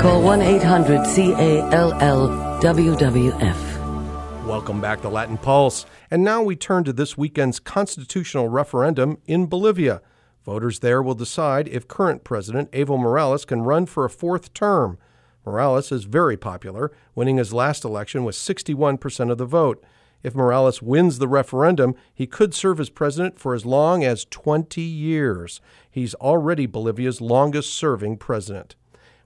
Call 0.00 0.22
1 0.22 0.40
800 0.40 1.04
CALL 1.04 2.28
WWF. 2.62 4.46
Welcome 4.46 4.80
back 4.80 5.02
to 5.02 5.10
Latin 5.10 5.36
Pulse. 5.36 5.84
And 6.10 6.24
now 6.24 6.42
we 6.42 6.56
turn 6.56 6.84
to 6.84 6.94
this 6.94 7.18
weekend's 7.18 7.60
constitutional 7.60 8.48
referendum 8.48 9.18
in 9.26 9.46
Bolivia. 9.46 10.00
Voters 10.46 10.78
there 10.78 11.02
will 11.02 11.14
decide 11.14 11.68
if 11.68 11.86
current 11.86 12.24
President 12.24 12.72
Evo 12.72 12.98
Morales 12.98 13.44
can 13.44 13.62
run 13.62 13.84
for 13.84 14.06
a 14.06 14.10
fourth 14.10 14.54
term. 14.54 14.96
Morales 15.46 15.92
is 15.92 16.04
very 16.04 16.36
popular, 16.36 16.90
winning 17.14 17.36
his 17.36 17.52
last 17.52 17.84
election 17.84 18.24
with 18.24 18.34
61% 18.34 19.30
of 19.30 19.38
the 19.38 19.46
vote. 19.46 19.82
If 20.22 20.34
Morales 20.34 20.82
wins 20.82 21.18
the 21.18 21.28
referendum, 21.28 21.94
he 22.12 22.26
could 22.26 22.52
serve 22.52 22.80
as 22.80 22.90
president 22.90 23.38
for 23.38 23.54
as 23.54 23.64
long 23.64 24.02
as 24.02 24.24
20 24.24 24.82
years. 24.82 25.60
He's 25.88 26.14
already 26.14 26.66
Bolivia's 26.66 27.20
longest 27.20 27.72
serving 27.72 28.16
president. 28.16 28.74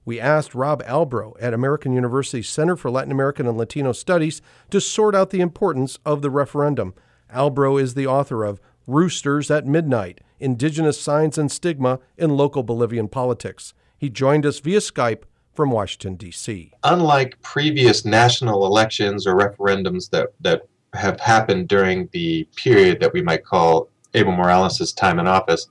We 0.05 0.21
asked 0.21 0.55
Rob 0.55 0.83
Albro 0.83 1.37
at 1.41 1.55
American 1.55 1.93
University's 1.93 2.49
Center 2.49 2.77
for 2.77 2.91
Latin 2.91 3.13
American 3.13 3.47
and 3.47 3.57
Latino 3.57 3.93
Studies 3.93 4.43
to 4.71 4.81
sort 4.81 5.15
out 5.15 5.31
the 5.31 5.41
importance 5.41 5.99
of 6.05 6.21
the 6.21 6.31
referendum. 6.31 6.95
Albro 7.33 7.81
is 7.81 7.95
the 7.95 8.07
author 8.07 8.45
of 8.45 8.61
Roosters 8.87 9.51
at 9.51 9.67
Midnight 9.67 10.21
Indigenous 10.39 11.01
Signs 11.01 11.39
and 11.39 11.53
Stigma 11.53 12.01
in 12.17 12.37
Local 12.37 12.63
Bolivian 12.63 13.09
Politics. 13.09 13.73
He 13.97 14.09
joined 14.09 14.47
us 14.47 14.59
via 14.59 14.79
Skype 14.79 15.25
from 15.55 15.71
Washington, 15.71 16.17
D.C. 16.17 16.73
Unlike 16.85 17.41
previous 17.43 18.05
national 18.05 18.67
elections 18.67 19.27
or 19.27 19.35
referendums 19.35 20.11
that, 20.11 20.29
that 20.41 20.63
have 20.95 21.21
happened 21.21 21.69
during 21.69 22.09
the 22.13 22.45
period 22.57 23.01
that 23.01 23.13
we 23.13 23.23
might 23.23 23.45
call 23.45 23.89
Evo 24.15 24.37
Morales' 24.37 24.93
time 24.93 25.19
in 25.19 25.27
office, 25.27 25.69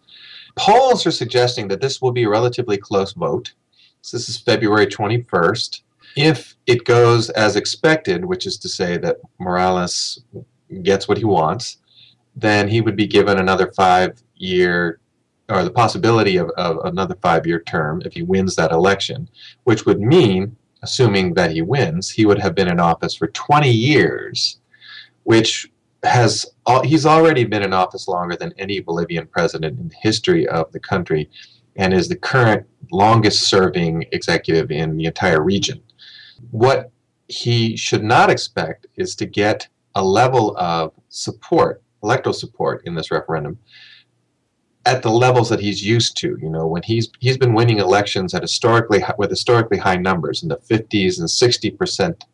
polls 0.56 1.06
are 1.06 1.12
suggesting 1.12 1.68
that 1.68 1.82
this 1.82 2.02
will 2.02 2.12
be 2.12 2.24
a 2.24 2.30
relatively 2.30 2.78
close 2.78 3.14
vote. 3.14 3.54
So 4.02 4.18
this 4.18 4.30
is 4.30 4.38
February 4.38 4.88
21st. 4.88 5.82
If 6.16 6.56
it 6.66 6.86
goes 6.86 7.30
as 7.32 7.56
expected, 7.56 8.26
which 8.26 8.46
is 8.46 8.58
to 8.60 8.70
say 8.70 8.98
that 8.98 9.18
Morales 9.40 10.24
gets 10.84 11.08
what 11.08 11.18
he 11.18 11.26
wants, 11.26 11.78
then 12.36 12.68
he 12.68 12.82
would 12.82 12.96
be 12.96 13.08
given 13.08 13.38
another 13.38 13.72
five 13.76 14.22
year, 14.36 15.00
or 15.50 15.64
the 15.64 15.72
possibility 15.72 16.38
of, 16.38 16.50
of 16.52 16.78
another 16.86 17.16
five 17.22 17.46
year 17.48 17.60
term 17.62 18.02
if 18.06 18.14
he 18.14 18.22
wins 18.22 18.56
that 18.56 18.72
election, 18.72 19.30
which 19.64 19.86
would 19.86 20.00
mean, 20.00 20.56
assuming 20.84 21.34
that 21.34 21.52
he 21.52 21.62
wins, 21.62 22.10
he 22.10 22.26
would 22.26 22.40
have 22.40 22.56
been 22.56 22.70
in 22.70 22.80
office 22.80 23.16
for 23.16 23.28
20 23.28 23.70
years, 23.70 24.60
which 25.24 25.72
has 26.04 26.46
he's 26.84 27.06
already 27.06 27.44
been 27.44 27.64
in 27.64 27.74
office 27.74 28.08
longer 28.08 28.36
than 28.36 28.54
any 28.58 28.80
Bolivian 28.80 29.28
president 29.28 29.80
in 29.80 29.90
the 29.90 29.96
history 29.96 30.48
of 30.48 30.72
the 30.72 30.80
country 30.80 31.30
and 31.76 31.94
is 31.94 32.08
the 32.08 32.16
current 32.16 32.66
longest 32.92 33.44
serving 33.44 34.06
executive 34.12 34.72
in 34.72 34.98
the 34.98 35.06
entire 35.06 35.42
region. 35.42 35.82
What 36.52 36.92
he 37.28 37.76
should 37.76 38.04
not 38.04 38.30
expect 38.30 38.88
is 38.96 39.16
to 39.16 39.26
get 39.26 39.68
a 39.96 40.04
level 40.04 40.56
of 40.58 40.94
support, 41.10 41.82
electoral 42.04 42.34
support 42.34 42.82
in 42.86 42.96
this 42.96 43.12
referendum 43.12 43.58
at 44.90 45.04
the 45.04 45.12
levels 45.12 45.50
that 45.50 45.60
he's 45.60 45.86
used 45.86 46.18
to. 46.18 46.38
You 46.42 46.50
know, 46.50 46.66
when 46.68 46.84
he's 46.84 47.10
he's 47.20 47.38
been 47.38 47.54
winning 47.54 47.80
elections 47.80 48.34
at 48.34 48.42
historically 48.42 49.04
with 49.18 49.30
historically 49.30 49.78
high 49.78 49.98
numbers 49.98 50.44
in 50.44 50.50
the 50.50 50.58
50s 50.58 51.20
and 51.20 51.30
60 51.30 51.72
percent. 51.72 52.26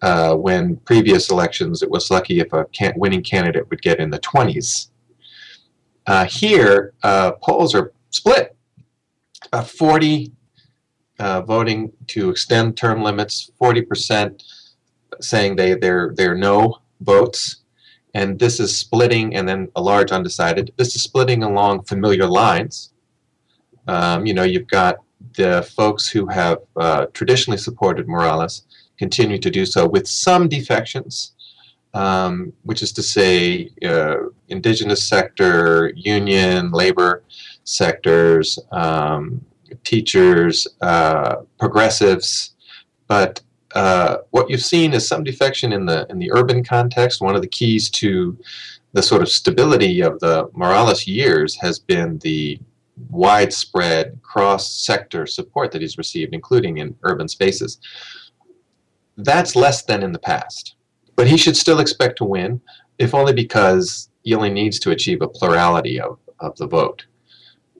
Uh, 0.00 0.34
when 0.34 0.74
previous 0.78 1.30
elections, 1.30 1.80
it 1.80 1.88
was 1.88 2.10
lucky 2.10 2.40
if 2.40 2.52
a 2.52 2.64
can- 2.72 2.92
winning 2.96 3.22
candidate 3.22 3.70
would 3.70 3.80
get 3.80 4.00
in 4.00 4.10
the 4.10 4.18
20s. 4.18 4.88
Uh, 6.08 6.24
here, 6.24 6.92
uh, 7.04 7.30
polls 7.40 7.72
are 7.72 7.92
split. 8.10 8.56
About 9.46 9.68
40 9.68 10.32
uh, 11.20 11.42
voting 11.42 11.92
to 12.08 12.30
extend 12.30 12.76
term 12.76 13.00
limits, 13.00 13.52
40% 13.60 14.42
saying 15.20 15.54
they 15.54 15.74
they're 15.74 16.12
they're 16.16 16.34
no 16.34 16.78
votes, 17.00 17.61
and 18.14 18.38
this 18.38 18.60
is 18.60 18.76
splitting, 18.76 19.34
and 19.34 19.48
then 19.48 19.68
a 19.76 19.82
large 19.82 20.12
undecided. 20.12 20.72
This 20.76 20.94
is 20.94 21.02
splitting 21.02 21.42
along 21.42 21.84
familiar 21.84 22.26
lines. 22.26 22.92
Um, 23.88 24.26
you 24.26 24.34
know, 24.34 24.42
you've 24.42 24.68
got 24.68 24.96
the 25.36 25.62
folks 25.76 26.08
who 26.08 26.26
have 26.26 26.58
uh, 26.76 27.06
traditionally 27.14 27.58
supported 27.58 28.08
Morales 28.08 28.62
continue 28.98 29.38
to 29.38 29.50
do 29.50 29.64
so 29.64 29.86
with 29.86 30.06
some 30.06 30.48
defections, 30.48 31.32
um, 31.94 32.52
which 32.62 32.82
is 32.82 32.92
to 32.92 33.02
say, 33.02 33.70
uh, 33.84 34.16
indigenous 34.48 35.02
sector, 35.04 35.92
union, 35.96 36.70
labor 36.70 37.22
sectors, 37.64 38.58
um, 38.72 39.44
teachers, 39.84 40.66
uh, 40.80 41.36
progressives, 41.58 42.54
but 43.06 43.40
uh, 43.74 44.18
what 44.30 44.50
you've 44.50 44.64
seen 44.64 44.92
is 44.92 45.06
some 45.06 45.24
defection 45.24 45.72
in 45.72 45.86
the 45.86 46.06
in 46.10 46.18
the 46.18 46.30
urban 46.32 46.62
context. 46.64 47.20
One 47.20 47.34
of 47.34 47.42
the 47.42 47.48
keys 47.48 47.90
to 47.90 48.38
the 48.92 49.02
sort 49.02 49.22
of 49.22 49.28
stability 49.28 50.00
of 50.00 50.20
the 50.20 50.50
Morales 50.52 51.06
years 51.06 51.56
has 51.56 51.78
been 51.78 52.18
the 52.18 52.60
widespread 53.08 54.20
cross-sector 54.22 55.26
support 55.26 55.72
that 55.72 55.80
he's 55.80 55.96
received, 55.96 56.34
including 56.34 56.76
in 56.76 56.94
urban 57.04 57.26
spaces. 57.26 57.78
That's 59.16 59.56
less 59.56 59.82
than 59.82 60.02
in 60.02 60.12
the 60.12 60.18
past, 60.18 60.76
but 61.16 61.26
he 61.26 61.38
should 61.38 61.56
still 61.56 61.80
expect 61.80 62.18
to 62.18 62.24
win, 62.24 62.60
if 62.98 63.14
only 63.14 63.32
because 63.32 64.10
he 64.24 64.34
only 64.34 64.50
needs 64.50 64.78
to 64.80 64.90
achieve 64.90 65.22
a 65.22 65.28
plurality 65.28 65.98
of, 65.98 66.18
of 66.40 66.54
the 66.58 66.66
vote 66.66 67.06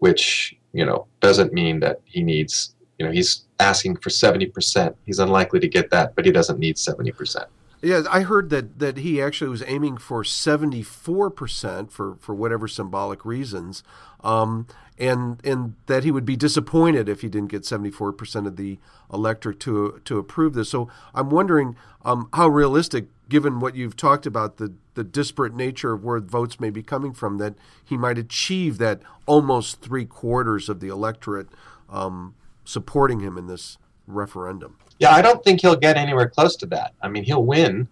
which 0.02 0.57
you 0.72 0.85
know 0.85 1.07
doesn't 1.20 1.52
mean 1.52 1.78
that 1.78 2.00
he 2.05 2.24
needs 2.24 2.74
you 2.98 3.07
know 3.07 3.12
he's 3.12 3.44
asking 3.62 3.96
for 3.96 4.11
70% 4.11 4.94
he's 5.07 5.18
unlikely 5.18 5.61
to 5.61 5.68
get 5.68 5.90
that 5.90 6.14
but 6.14 6.25
he 6.25 6.33
doesn't 6.33 6.59
need 6.59 6.77
70% 6.77 7.46
yeah 7.81 8.03
i 8.11 8.20
heard 8.20 8.51
that 8.51 8.79
that 8.79 8.98
he 8.98 9.22
actually 9.22 9.51
was 9.51 9.62
aiming 9.66 9.96
for 9.96 10.22
74% 10.22 11.90
for 11.90 12.16
for 12.20 12.35
whatever 12.35 12.68
symbolic 12.68 13.25
reasons 13.25 13.83
um, 14.22 14.66
and 14.98 15.44
and 15.44 15.75
that 15.87 16.05
he 16.05 16.11
would 16.11 16.27
be 16.27 16.37
disappointed 16.37 17.09
if 17.09 17.22
he 17.22 17.29
didn't 17.29 17.51
get 17.51 17.62
74% 17.62 18.46
of 18.46 18.57
the 18.57 18.79
electorate 19.12 19.59
to 19.61 20.01
to 20.05 20.18
approve 20.18 20.55
this. 20.55 20.68
So 20.68 20.88
i'm 21.12 21.29
wondering 21.29 21.77
um, 22.05 22.29
how 22.35 22.46
realistic 22.48 23.07
given 23.29 23.59
what 23.59 23.75
you've 23.75 23.96
talked 23.96 24.27
about 24.27 24.59
the 24.59 24.75
the 24.94 25.05
disparate 25.05 25.55
nature 25.55 25.92
of 25.92 26.05
where 26.05 26.20
votes 26.20 26.61
may 26.61 26.70
be 26.70 26.83
coming 26.83 27.12
from, 27.12 27.38
that 27.38 27.55
he 27.83 27.96
might 27.96 28.18
achieve 28.18 28.79
that 28.79 29.01
almost 29.27 29.81
three 29.81 30.05
quarters 30.05 30.68
of 30.68 30.81
the 30.81 30.88
electorate 30.88 31.48
um, 31.88 32.35
supporting 32.64 33.20
him 33.20 33.37
in 33.37 33.46
this 33.46 33.79
referendum. 34.07 34.77
Yeah, 34.98 35.11
I 35.12 35.22
don't 35.22 35.42
think 35.42 35.61
he'll 35.61 35.77
get 35.77 35.96
anywhere 35.96 36.29
close 36.29 36.57
to 36.57 36.66
that. 36.66 36.94
I 37.03 37.09
mean, 37.09 37.25
he'll 37.25 37.44
win. 37.44 37.88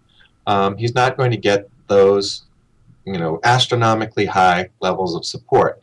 Um, 0.47 0.77
he's 0.77 0.95
not 0.95 1.17
going 1.17 1.31
to 1.31 1.37
get 1.37 1.69
those, 1.89 2.45
you 3.05 3.19
know, 3.19 3.41
astronomically 3.45 4.27
high 4.27 4.71
levels 4.81 5.15
of 5.15 5.25
support. 5.25 5.83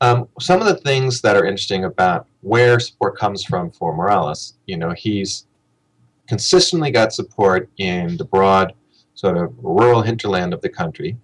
Um, 0.00 0.28
some 0.40 0.60
of 0.60 0.66
the 0.66 0.76
things 0.76 1.20
that 1.20 1.36
are 1.36 1.44
interesting 1.44 1.84
about 1.84 2.26
where 2.40 2.80
support 2.80 3.16
comes 3.16 3.44
from 3.44 3.70
for 3.70 3.94
Morales, 3.94 4.54
you 4.66 4.76
know, 4.76 4.90
he's 4.90 5.46
consistently 6.26 6.90
got 6.90 7.12
support 7.12 7.70
in 7.78 8.16
the 8.16 8.24
broad 8.24 8.72
sort 9.14 9.36
of 9.36 9.54
rural 9.62 10.02
hinterland 10.02 10.52
of 10.52 10.60
the 10.60 10.68
country, 10.68 11.16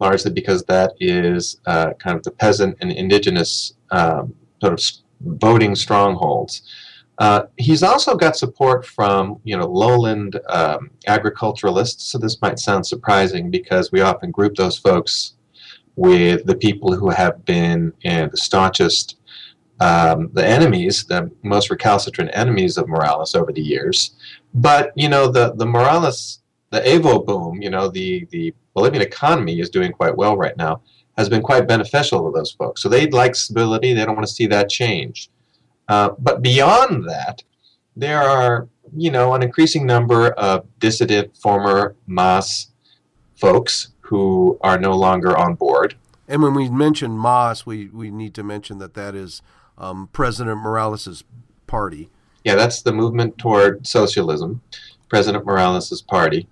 largely 0.00 0.30
because 0.30 0.62
that 0.64 0.92
is 1.00 1.60
uh, 1.66 1.92
kind 1.94 2.16
of 2.16 2.22
the 2.22 2.30
peasant 2.30 2.76
and 2.80 2.92
indigenous 2.92 3.74
um, 3.90 4.34
sort 4.60 4.72
of 4.72 4.80
voting 5.24 5.74
strongholds. 5.74 6.62
Uh, 7.18 7.42
he's 7.56 7.82
also 7.82 8.16
got 8.16 8.36
support 8.36 8.84
from 8.86 9.38
you 9.44 9.56
know 9.56 9.66
lowland 9.66 10.40
um, 10.48 10.90
agriculturalists. 11.06 12.10
So 12.10 12.18
this 12.18 12.40
might 12.40 12.58
sound 12.58 12.86
surprising 12.86 13.50
because 13.50 13.92
we 13.92 14.00
often 14.00 14.30
group 14.30 14.56
those 14.56 14.78
folks 14.78 15.34
with 15.94 16.44
the 16.46 16.56
people 16.56 16.94
who 16.94 17.10
have 17.10 17.44
been 17.44 17.92
the 18.02 18.30
staunchest, 18.32 19.18
um, 19.80 20.30
the 20.32 20.46
enemies, 20.46 21.04
the 21.04 21.30
most 21.42 21.70
recalcitrant 21.70 22.30
enemies 22.32 22.78
of 22.78 22.88
Morales 22.88 23.34
over 23.34 23.52
the 23.52 23.60
years. 23.60 24.12
But 24.54 24.92
you 24.96 25.08
know 25.08 25.28
the 25.28 25.54
the 25.54 25.66
Morales 25.66 26.42
the 26.72 26.80
Evo 26.80 27.24
boom, 27.24 27.62
you 27.62 27.70
know, 27.70 27.88
the, 27.88 28.26
the 28.30 28.52
Bolivian 28.74 29.02
economy 29.02 29.60
is 29.60 29.68
doing 29.68 29.92
quite 29.92 30.16
well 30.16 30.36
right 30.36 30.56
now, 30.56 30.80
has 31.16 31.28
been 31.28 31.42
quite 31.42 31.68
beneficial 31.68 32.24
to 32.24 32.36
those 32.36 32.52
folks. 32.52 32.82
So 32.82 32.88
they 32.88 33.08
like 33.08 33.34
stability. 33.34 33.92
They 33.92 34.04
don't 34.04 34.14
want 34.16 34.26
to 34.26 34.32
see 34.32 34.46
that 34.46 34.68
change. 34.68 35.30
Uh, 35.88 36.10
but 36.18 36.42
beyond 36.42 37.08
that, 37.08 37.42
there 37.96 38.22
are, 38.22 38.68
you 38.96 39.10
know, 39.10 39.34
an 39.34 39.42
increasing 39.42 39.86
number 39.86 40.30
of 40.32 40.66
dissident 40.78 41.36
former 41.36 41.94
MAS 42.06 42.68
folks 43.34 43.88
who 44.00 44.58
are 44.62 44.78
no 44.78 44.96
longer 44.96 45.36
on 45.36 45.54
board. 45.54 45.96
And 46.28 46.42
when 46.42 46.54
we 46.54 46.70
mention 46.70 47.18
MAS, 47.18 47.66
we, 47.66 47.88
we 47.88 48.10
need 48.10 48.34
to 48.34 48.42
mention 48.42 48.78
that 48.78 48.94
that 48.94 49.14
is 49.14 49.42
um, 49.76 50.08
President 50.12 50.58
Morales' 50.58 51.24
party. 51.66 52.08
Yeah, 52.44 52.54
that's 52.54 52.82
the 52.82 52.92
movement 52.92 53.36
toward 53.38 53.86
socialism, 53.86 54.62
President 55.08 55.44
Morales' 55.44 56.00
party. 56.02 56.48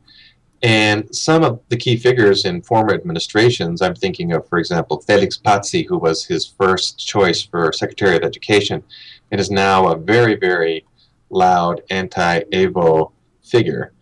And 0.63 1.15
some 1.15 1.43
of 1.43 1.61
the 1.69 1.77
key 1.77 1.97
figures 1.97 2.45
in 2.45 2.61
former 2.61 2.93
administrations, 2.93 3.81
I'm 3.81 3.95
thinking 3.95 4.33
of, 4.33 4.47
for 4.47 4.59
example, 4.59 5.01
Felix 5.01 5.39
Patzi, 5.39 5.87
who 5.87 5.97
was 5.97 6.27
his 6.27 6.45
first 6.47 6.99
choice 6.99 7.43
for 7.43 7.73
Secretary 7.73 8.17
of 8.17 8.23
Education 8.23 8.83
and 9.31 9.41
is 9.41 9.51
now 9.51 9.89
a 9.89 9.97
very, 9.97 10.37
very 10.37 10.85
loud 11.31 11.81
anti 11.91 12.41
Evo 12.53 13.13
figure, 13.43 13.93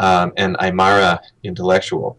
um, 0.00 0.32
and 0.36 0.56
Aymara 0.58 1.20
intellectual. 1.44 2.18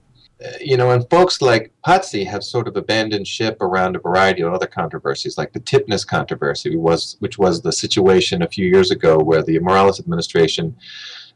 you 0.60 0.78
know, 0.78 0.92
and 0.92 1.10
folks 1.10 1.42
like 1.42 1.72
Patzi 1.86 2.26
have 2.28 2.44
sort 2.44 2.68
of 2.68 2.76
abandoned 2.78 3.28
ship 3.28 3.58
around 3.62 3.96
a 3.96 4.00
variety 4.00 4.42
of 4.42 4.54
other 4.54 4.68
controversies, 4.68 5.38
like 5.38 5.54
the 5.54 5.60
Tipnis 5.60 6.06
controversy, 6.06 6.76
was 6.76 7.18
which 7.20 7.38
was 7.38 7.62
the 7.62 7.72
situation 7.72 8.42
a 8.42 8.48
few 8.48 8.68
years 8.68 8.92
ago 8.92 9.18
where 9.18 9.44
the 9.44 9.60
Morales 9.60 10.00
administration 10.00 10.76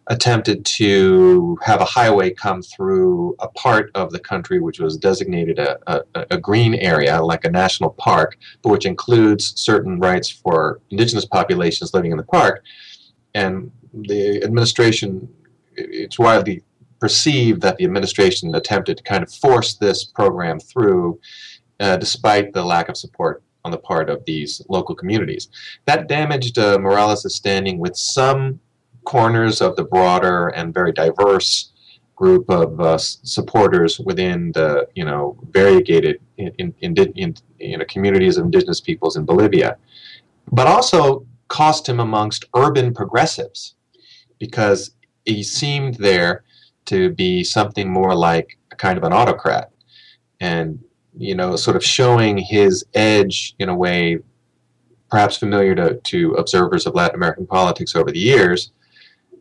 attempted 0.10 0.65
to 0.65 1.58
have 1.62 1.82
a 1.82 1.86
highway 1.86 2.32
come 2.32 2.63
through 2.63 3.36
a 3.39 3.48
part 3.50 3.91
of 3.93 4.12
the 4.12 4.19
country 4.19 4.60
which 4.60 4.80
was 4.80 4.98
designated 4.98 5.60
a, 5.60 5.78
a, 5.86 6.26
a, 6.32 6.38
green 6.38 6.74
area, 6.76 7.22
like 7.22 7.45
a 7.45 7.52
national 7.52 7.91
park, 7.91 8.36
but 8.63 8.72
which 8.72 8.88
includes 8.88 9.54
certain 9.56 10.00
rights 10.00 10.30
for 10.30 10.82
indigenous 10.89 11.26
populations 11.26 11.93
living 11.93 12.12
in 12.12 12.17
the 12.17 12.24
park. 12.24 12.63
And 13.36 13.72
the 13.93 14.43
administration, 14.43 15.30
it's 15.76 16.17
widely 16.17 16.63
perceived 17.00 17.62
that 17.62 17.78
the 17.78 17.86
administration 17.86 18.54
attempted 18.56 18.98
to 18.98 19.04
kind 19.04 19.22
of 19.22 19.32
force 19.32 19.76
this 19.76 20.04
program 20.04 20.60
through, 20.60 21.19
uh, 21.80 21.98
despite 21.98 22.52
the 22.52 22.65
lack 22.65 22.89
of 22.89 22.98
support 22.98 23.43
on 23.63 23.72
the 23.72 23.78
part 23.78 24.10
of 24.10 24.26
these 24.26 24.62
local 24.69 24.95
communities. 24.95 25.50
That 25.86 26.08
damaged 26.08 26.58
uh, 26.58 26.80
Morales' 26.80 27.36
standing 27.36 27.78
with 27.78 27.95
some 27.95 28.60
corners 29.06 29.62
of 29.62 29.76
the 29.76 29.84
broader 29.84 30.50
and 30.50 30.74
very 30.74 30.92
diverse 30.92 31.72
group 32.16 32.50
of 32.50 32.80
uh, 32.82 32.98
supporters 32.98 34.00
within 34.00 34.52
the 34.52 34.88
you 34.94 35.06
know 35.06 35.38
variegated 35.52 36.20
in, 36.38 36.52
in, 36.58 36.74
in, 36.82 36.96
in, 37.16 37.36
you 37.60 37.78
know, 37.78 37.86
communities 37.86 38.38
of 38.38 38.46
indigenous 38.46 38.82
peoples 38.82 39.16
in 39.16 39.26
Bolivia, 39.26 39.78
but 40.52 40.68
also 40.68 41.26
cost 41.48 41.88
him 41.88 42.00
amongst 42.00 42.46
urban 42.56 42.94
progressives 42.94 43.76
because 44.38 44.92
he 45.26 45.44
seemed 45.44 45.96
there 45.96 46.44
to 46.86 47.10
be 47.12 47.44
something 47.44 47.92
more 47.92 48.16
like 48.16 48.58
a 48.72 48.76
kind 48.76 48.98
of 48.98 49.04
an 49.04 49.14
autocrat 49.14 49.72
and 50.40 50.80
you 51.18 51.36
know 51.36 51.56
sort 51.56 51.76
of 51.76 51.84
showing 51.84 52.38
his 52.38 52.86
edge 52.94 53.56
in 53.60 53.70
a 53.70 53.76
way 53.76 54.20
perhaps 55.10 55.38
familiar 55.38 55.74
to, 55.74 55.96
to 56.02 56.34
observers 56.34 56.86
of 56.86 56.94
Latin 56.96 57.16
American 57.16 57.48
politics 57.48 57.96
over 57.96 58.12
the 58.12 58.20
years 58.20 58.72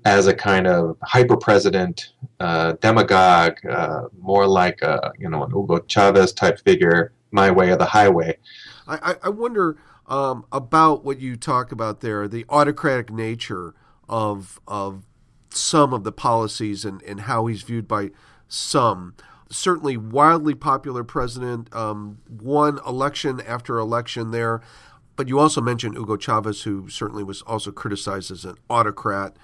as 0.04 0.26
a 0.26 0.34
kind 0.34 0.66
of 0.66 0.96
hyper 1.02 1.36
president, 1.36 2.12
uh, 2.40 2.72
demagogue, 2.80 3.64
uh, 3.66 4.02
more 4.20 4.46
like 4.46 4.80
a 4.82 5.12
you 5.18 5.28
know 5.28 5.44
an 5.44 5.50
Hugo 5.50 5.80
Chavez 5.86 6.32
type 6.32 6.60
figure, 6.60 7.12
my 7.30 7.50
way 7.50 7.70
or 7.70 7.76
the 7.76 7.86
highway. 7.86 8.38
I, 8.86 9.16
I 9.22 9.28
wonder 9.28 9.76
um, 10.06 10.46
about 10.50 11.04
what 11.04 11.20
you 11.20 11.36
talk 11.36 11.72
about 11.72 12.00
there, 12.00 12.26
the 12.26 12.46
autocratic 12.48 13.10
nature 13.10 13.74
of 14.08 14.60
of 14.66 15.04
some 15.50 15.92
of 15.92 16.04
the 16.04 16.12
policies 16.12 16.84
and, 16.84 17.02
and 17.02 17.22
how 17.22 17.46
he's 17.46 17.62
viewed 17.62 17.88
by 17.88 18.10
some. 18.48 19.14
Certainly, 19.50 19.96
wildly 19.96 20.54
popular 20.54 21.04
president, 21.04 21.74
um, 21.74 22.18
won 22.28 22.80
election 22.86 23.40
after 23.40 23.78
election 23.78 24.30
there. 24.30 24.60
But 25.16 25.26
you 25.26 25.38
also 25.38 25.60
mentioned 25.60 25.96
Hugo 25.96 26.16
Chavez, 26.16 26.62
who 26.62 26.88
certainly 26.88 27.24
was 27.24 27.42
also 27.42 27.72
criticized 27.72 28.30
as 28.30 28.44
an 28.44 28.56
autocrat 28.70 29.36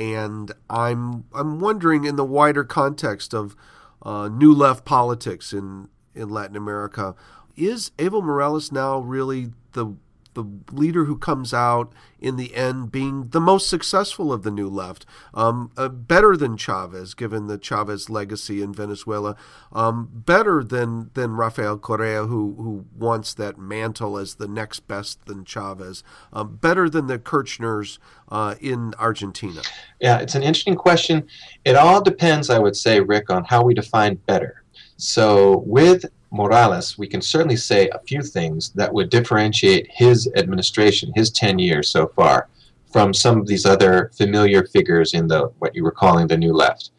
and 0.00 0.50
I'm 0.70 1.24
I'm 1.34 1.60
wondering 1.60 2.04
in 2.04 2.16
the 2.16 2.24
wider 2.24 2.64
context 2.64 3.34
of 3.34 3.54
uh, 4.02 4.28
new 4.28 4.54
left 4.54 4.86
politics 4.86 5.52
in 5.52 5.88
in 6.14 6.30
Latin 6.30 6.56
America, 6.56 7.14
is 7.54 7.90
Evo 7.98 8.22
Morales 8.22 8.72
now 8.72 8.98
really 8.98 9.50
the 9.72 9.94
the 10.34 10.44
leader 10.72 11.04
who 11.04 11.16
comes 11.16 11.52
out 11.52 11.92
in 12.18 12.36
the 12.36 12.54
end 12.54 12.92
being 12.92 13.28
the 13.28 13.40
most 13.40 13.68
successful 13.68 14.32
of 14.32 14.42
the 14.42 14.50
new 14.50 14.68
left, 14.68 15.06
um, 15.34 15.70
uh, 15.76 15.88
better 15.88 16.36
than 16.36 16.56
Chavez, 16.56 17.14
given 17.14 17.46
the 17.46 17.58
Chavez 17.58 18.10
legacy 18.10 18.62
in 18.62 18.74
Venezuela, 18.74 19.36
um, 19.72 20.08
better 20.12 20.62
than 20.62 21.10
than 21.14 21.32
Rafael 21.32 21.78
Correa, 21.78 22.26
who 22.26 22.54
who 22.58 22.84
wants 22.96 23.34
that 23.34 23.58
mantle 23.58 24.18
as 24.18 24.34
the 24.34 24.48
next 24.48 24.86
best 24.86 25.24
than 25.26 25.44
Chavez, 25.44 26.02
um, 26.32 26.56
better 26.56 26.88
than 26.88 27.06
the 27.06 27.18
Kirchners 27.18 27.98
uh, 28.28 28.54
in 28.60 28.94
Argentina. 28.98 29.62
Yeah, 30.00 30.18
it's 30.18 30.34
an 30.34 30.42
interesting 30.42 30.76
question. 30.76 31.26
It 31.64 31.76
all 31.76 32.02
depends, 32.02 32.50
I 32.50 32.58
would 32.58 32.76
say, 32.76 33.00
Rick, 33.00 33.30
on 33.30 33.44
how 33.44 33.62
we 33.64 33.74
define 33.74 34.16
better. 34.26 34.62
So 34.96 35.62
with 35.66 36.04
Morales, 36.30 36.96
we 36.96 37.06
can 37.06 37.20
certainly 37.20 37.56
say 37.56 37.88
a 37.88 37.98
few 38.00 38.22
things 38.22 38.70
that 38.70 38.92
would 38.92 39.10
differentiate 39.10 39.88
his 39.90 40.30
administration, 40.36 41.12
his 41.14 41.30
10 41.30 41.58
years 41.58 41.88
so 41.88 42.06
far, 42.08 42.48
from 42.92 43.12
some 43.12 43.38
of 43.38 43.46
these 43.46 43.66
other 43.66 44.10
familiar 44.16 44.64
figures 44.64 45.14
in 45.14 45.26
the 45.28 45.52
what 45.58 45.74
you 45.74 45.82
were 45.82 45.90
calling 45.90 46.26
the 46.26 46.36
New 46.36 46.52
Left. 46.52 46.90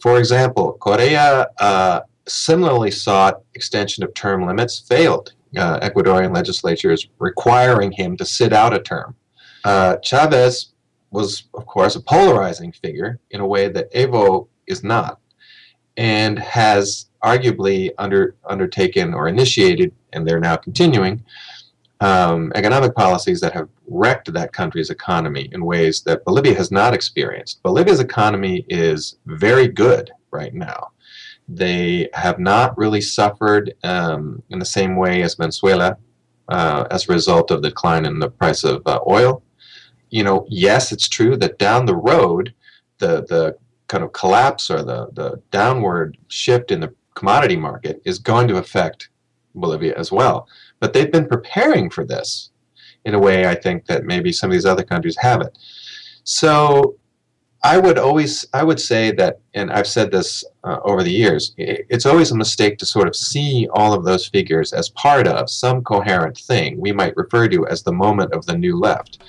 For 0.00 0.18
example, 0.18 0.76
Correa 0.80 1.48
uh, 1.58 2.00
similarly 2.26 2.90
sought 2.90 3.42
extension 3.54 4.02
of 4.02 4.14
term 4.14 4.46
limits, 4.46 4.78
failed. 4.78 5.34
Uh, 5.56 5.80
Ecuadorian 5.80 6.34
legislatures 6.34 7.08
requiring 7.18 7.90
him 7.90 8.16
to 8.16 8.24
sit 8.24 8.52
out 8.52 8.72
a 8.72 8.78
term. 8.78 9.16
Uh, 9.64 9.96
Chavez 9.96 10.72
was, 11.10 11.44
of 11.54 11.66
course, 11.66 11.96
a 11.96 12.00
polarizing 12.00 12.72
figure 12.72 13.18
in 13.30 13.40
a 13.40 13.46
way 13.46 13.68
that 13.68 13.92
Evo 13.92 14.46
is 14.66 14.84
not, 14.84 15.18
and 16.00 16.38
has 16.38 17.10
arguably 17.22 17.90
under, 17.98 18.34
undertaken 18.46 19.12
or 19.12 19.28
initiated, 19.28 19.92
and 20.14 20.26
they're 20.26 20.40
now 20.40 20.56
continuing, 20.56 21.22
um, 22.00 22.50
economic 22.54 22.94
policies 22.94 23.38
that 23.42 23.52
have 23.52 23.68
wrecked 23.86 24.32
that 24.32 24.54
country's 24.54 24.88
economy 24.88 25.50
in 25.52 25.62
ways 25.62 26.00
that 26.04 26.24
Bolivia 26.24 26.54
has 26.54 26.70
not 26.70 26.94
experienced. 26.94 27.62
Bolivia's 27.62 28.00
economy 28.00 28.64
is 28.70 29.18
very 29.26 29.68
good 29.68 30.10
right 30.30 30.54
now. 30.54 30.92
They 31.46 32.08
have 32.14 32.38
not 32.38 32.78
really 32.78 33.02
suffered 33.02 33.74
um, 33.84 34.42
in 34.48 34.58
the 34.58 34.64
same 34.64 34.96
way 34.96 35.20
as 35.20 35.34
Venezuela 35.34 35.98
uh, 36.48 36.86
as 36.90 37.06
a 37.06 37.12
result 37.12 37.50
of 37.50 37.60
the 37.60 37.68
decline 37.68 38.06
in 38.06 38.20
the 38.20 38.30
price 38.30 38.64
of 38.64 38.80
uh, 38.86 39.00
oil. 39.06 39.42
You 40.08 40.24
know, 40.24 40.46
yes, 40.48 40.92
it's 40.92 41.10
true 41.10 41.36
that 41.36 41.58
down 41.58 41.84
the 41.84 41.96
road, 41.96 42.54
the 43.00 43.26
the 43.28 43.56
kind 43.90 44.04
of 44.04 44.12
collapse 44.12 44.70
or 44.70 44.82
the 44.82 45.08
the 45.12 45.42
downward 45.50 46.16
shift 46.28 46.70
in 46.70 46.80
the 46.80 46.94
commodity 47.14 47.56
market 47.56 48.00
is 48.04 48.18
going 48.18 48.46
to 48.48 48.56
affect 48.56 49.10
Bolivia 49.54 49.94
as 49.96 50.12
well. 50.12 50.46
But 50.78 50.92
they've 50.92 51.10
been 51.10 51.26
preparing 51.26 51.90
for 51.90 52.04
this 52.06 52.50
in 53.04 53.14
a 53.14 53.18
way 53.18 53.46
I 53.46 53.54
think 53.54 53.86
that 53.86 54.04
maybe 54.04 54.32
some 54.32 54.50
of 54.50 54.54
these 54.54 54.70
other 54.72 54.84
countries 54.84 55.16
haven't. 55.18 55.58
So 56.24 56.96
I 57.62 57.76
would 57.78 57.98
always, 57.98 58.46
I 58.54 58.62
would 58.62 58.80
say 58.80 59.10
that, 59.12 59.40
and 59.54 59.70
I've 59.70 59.86
said 59.86 60.10
this 60.10 60.44
uh, 60.64 60.78
over 60.84 61.02
the 61.02 61.12
years, 61.12 61.54
it's 61.58 62.06
always 62.06 62.30
a 62.30 62.36
mistake 62.36 62.78
to 62.78 62.86
sort 62.86 63.08
of 63.08 63.16
see 63.16 63.68
all 63.74 63.92
of 63.92 64.04
those 64.04 64.26
figures 64.26 64.72
as 64.72 64.88
part 64.90 65.26
of 65.26 65.50
some 65.50 65.82
coherent 65.82 66.38
thing 66.38 66.80
we 66.80 66.92
might 66.92 67.16
refer 67.16 67.48
to 67.48 67.66
as 67.66 67.82
the 67.82 67.92
moment 67.92 68.32
of 68.32 68.46
the 68.46 68.56
new 68.56 68.78
left. 68.78 69.22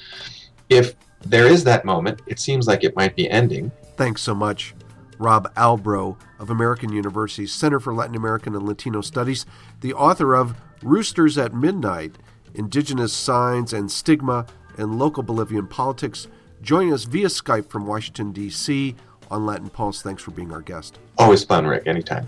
If 0.70 0.96
there 1.26 1.48
is 1.48 1.64
that 1.66 1.84
moment, 1.84 2.22
it 2.26 2.40
seems 2.40 2.68
like 2.68 2.84
it 2.84 2.96
might 2.96 3.16
be 3.16 3.30
ending. 3.30 3.72
Thanks 4.02 4.24
so 4.24 4.34
much. 4.34 4.74
Rob 5.20 5.54
Albro 5.54 6.18
of 6.40 6.50
American 6.50 6.92
University's 6.92 7.54
Center 7.54 7.80
for 7.80 7.94
Latin 7.94 8.16
American 8.16 8.56
and 8.56 8.68
Latino 8.68 9.02
Studies, 9.02 9.46
the 9.82 9.94
author 9.94 10.34
of 10.34 10.56
Roosters 10.82 11.38
at 11.38 11.54
Midnight 11.54 12.16
Indigenous 12.56 13.14
Signs 13.14 13.74
and 13.74 13.92
Stigma 13.92 14.48
in 14.80 14.98
Local 14.98 15.22
Bolivian 15.22 15.68
Politics, 15.68 16.28
joining 16.64 16.92
us 16.92 17.04
via 17.04 17.28
Skype 17.28 17.70
from 17.70 17.86
Washington, 17.86 18.32
D.C. 18.32 18.96
on 19.30 19.46
Latin 19.46 19.70
Pulse. 19.70 20.02
Thanks 20.02 20.24
for 20.24 20.32
being 20.32 20.52
our 20.52 20.62
guest. 20.62 20.98
Always 21.20 21.44
fun, 21.44 21.68
Rick. 21.68 21.84
Anytime. 21.86 22.28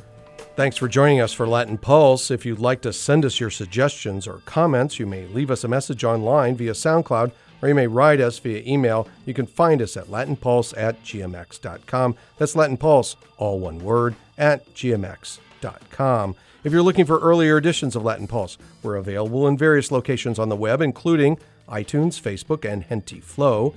Thanks 0.55 0.77
for 0.77 0.88
joining 0.88 1.21
us 1.21 1.33
for 1.33 1.47
Latin 1.47 1.79
Pulse. 1.79 2.29
If 2.29 2.45
you'd 2.45 2.59
like 2.59 2.83
to 2.83 2.93
send 2.93 3.25
us 3.25 3.39
your 3.39 3.49
suggestions 3.49 4.27
or 4.27 4.43
comments, 4.45 4.99
you 4.99 5.07
may 5.07 5.25
leave 5.25 5.49
us 5.49 5.63
a 5.63 5.67
message 5.67 6.03
online 6.03 6.55
via 6.55 6.73
SoundCloud 6.73 7.31
or 7.63 7.69
you 7.69 7.76
may 7.76 7.88
write 7.88 8.19
us 8.19 8.38
via 8.39 8.62
email. 8.67 9.08
You 9.26 9.34
can 9.34 9.45
find 9.45 9.82
us 9.82 9.95
at 9.95 10.08
latinpulse 10.08 10.73
at 10.78 11.02
gmx.com. 11.02 12.15
That's 12.38 12.58
Latin 12.58 12.76
Pulse, 12.76 13.15
all 13.38 13.58
one 13.58 13.80
word, 13.80 14.15
at 14.38 14.71
gmx.com. 14.76 16.36
If 16.65 16.73
you're 16.73 16.82
looking 16.82 17.06
for 17.06 17.19
earlier 17.19 17.58
editions 17.58 17.95
of 17.95 18.04
Latin 18.04 18.28
Pulse, 18.28 18.58
we're 18.84 18.97
available 18.97 19.47
in 19.47 19.58
various 19.58 19.91
locations 19.91 20.39
on 20.39 20.49
the 20.49 20.58
web, 20.58 20.82
including 20.82 21.39
iTunes, 21.69 22.21
Facebook, 22.21 22.69
and 22.69 22.84
Henty 22.84 23.21
Flow. 23.21 23.73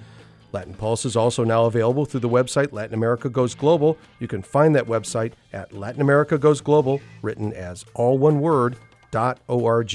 Latin 0.51 0.75
Pulse 0.75 1.05
is 1.05 1.15
also 1.15 1.45
now 1.45 1.67
available 1.67 2.07
through 2.07 2.21
the 2.21 2.29
website 2.29 2.73
Latin 2.73 2.95
America 2.95 3.29
Goes 3.29 3.55
Global. 3.55 3.97
You 4.19 4.27
can 4.27 4.43
find 4.43 4.75
that 4.75 4.87
website 4.87 5.33
at 5.53 5.73
Latin 5.73 6.01
America 6.01 6.39
Goes 6.39 6.61
Global, 6.61 7.01
written 7.23 7.53
as 7.53 7.85
all 7.95 8.19
one 8.19 8.41
word, 8.41 8.79
dot 9.13 9.39
org. 9.47 9.95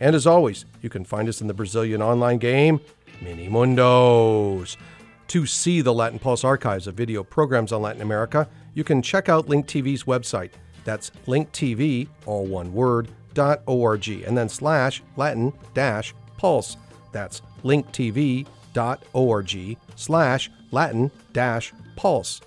And 0.00 0.16
as 0.16 0.26
always, 0.26 0.64
you 0.80 0.88
can 0.88 1.04
find 1.04 1.28
us 1.28 1.42
in 1.42 1.46
the 1.46 1.54
Brazilian 1.54 2.00
online 2.00 2.38
game 2.38 2.80
Mini 3.20 3.48
Mundos. 3.48 4.76
To 5.28 5.46
see 5.46 5.80
the 5.80 5.94
Latin 5.94 6.18
Pulse 6.18 6.42
archives 6.42 6.86
of 6.86 6.94
video 6.94 7.22
programs 7.22 7.72
on 7.72 7.82
Latin 7.82 8.02
America, 8.02 8.48
you 8.74 8.82
can 8.84 9.02
check 9.02 9.28
out 9.28 9.48
Link 9.48 9.66
TV's 9.66 10.04
website. 10.04 10.52
That's 10.84 11.10
linktv, 11.26 12.08
all 12.26 12.46
one 12.46 12.72
word, 12.72 13.08
dot 13.34 13.62
org, 13.66 14.08
and 14.08 14.36
then 14.36 14.48
slash 14.48 15.02
Latin 15.16 15.52
dash 15.74 16.14
pulse. 16.36 16.76
That's 17.12 17.42
linktv.org 17.62 18.46
slash 19.96 20.50
Latin 20.70 21.10
dash 21.32 21.72
pulse. 21.96 22.40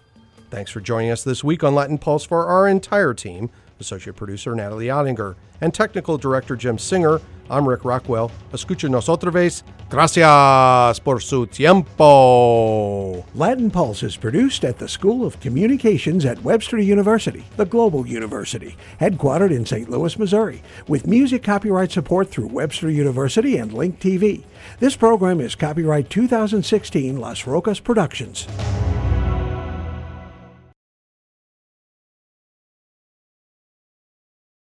Thanks 0.50 0.72
for 0.72 0.82
joining 0.82 1.12
us 1.12 1.24
this 1.24 1.44
week 1.44 1.64
on 1.64 1.74
Latin 1.74 1.98
Pulse 1.98 2.26
for 2.26 2.46
our 2.46 2.68
entire 2.68 3.14
team. 3.14 3.50
Associate 3.80 4.16
Producer 4.16 4.54
Natalie 4.56 4.88
Ottinger, 4.88 5.36
and 5.64 5.74
Technical 5.74 6.18
Director 6.18 6.58
Jim 6.58 6.78
Singer. 6.78 7.22
I'm 7.50 7.68
Rick 7.68 7.86
Rockwell. 7.86 8.30
Escúchenos 8.52 9.08
otra 9.08 9.32
vez. 9.32 9.64
Gracias 9.90 11.00
por 11.00 11.22
su 11.22 11.46
tiempo. 11.46 13.24
Latin 13.34 13.72
Pulse 13.72 14.04
is 14.04 14.18
produced 14.18 14.66
at 14.66 14.78
the 14.78 14.90
School 14.90 15.26
of 15.26 15.40
Communications 15.40 16.26
at 16.26 16.44
Webster 16.44 16.78
University, 16.80 17.46
the 17.56 17.66
global 17.66 18.06
university, 18.06 18.76
headquartered 19.00 19.52
in 19.52 19.66
St. 19.66 19.90
Louis, 19.90 20.20
Missouri, 20.20 20.62
with 20.88 21.08
music 21.08 21.44
copyright 21.44 21.92
support 21.92 22.30
through 22.30 22.48
Webster 22.48 22.90
University 22.90 23.56
and 23.58 23.72
Link 23.72 24.00
TV. 24.00 24.44
This 24.80 24.98
program 24.98 25.40
is 25.40 25.56
copyright 25.56 26.10
2016 26.10 27.18
Las 27.18 27.48
Rocas 27.48 27.80
Productions. 27.80 28.48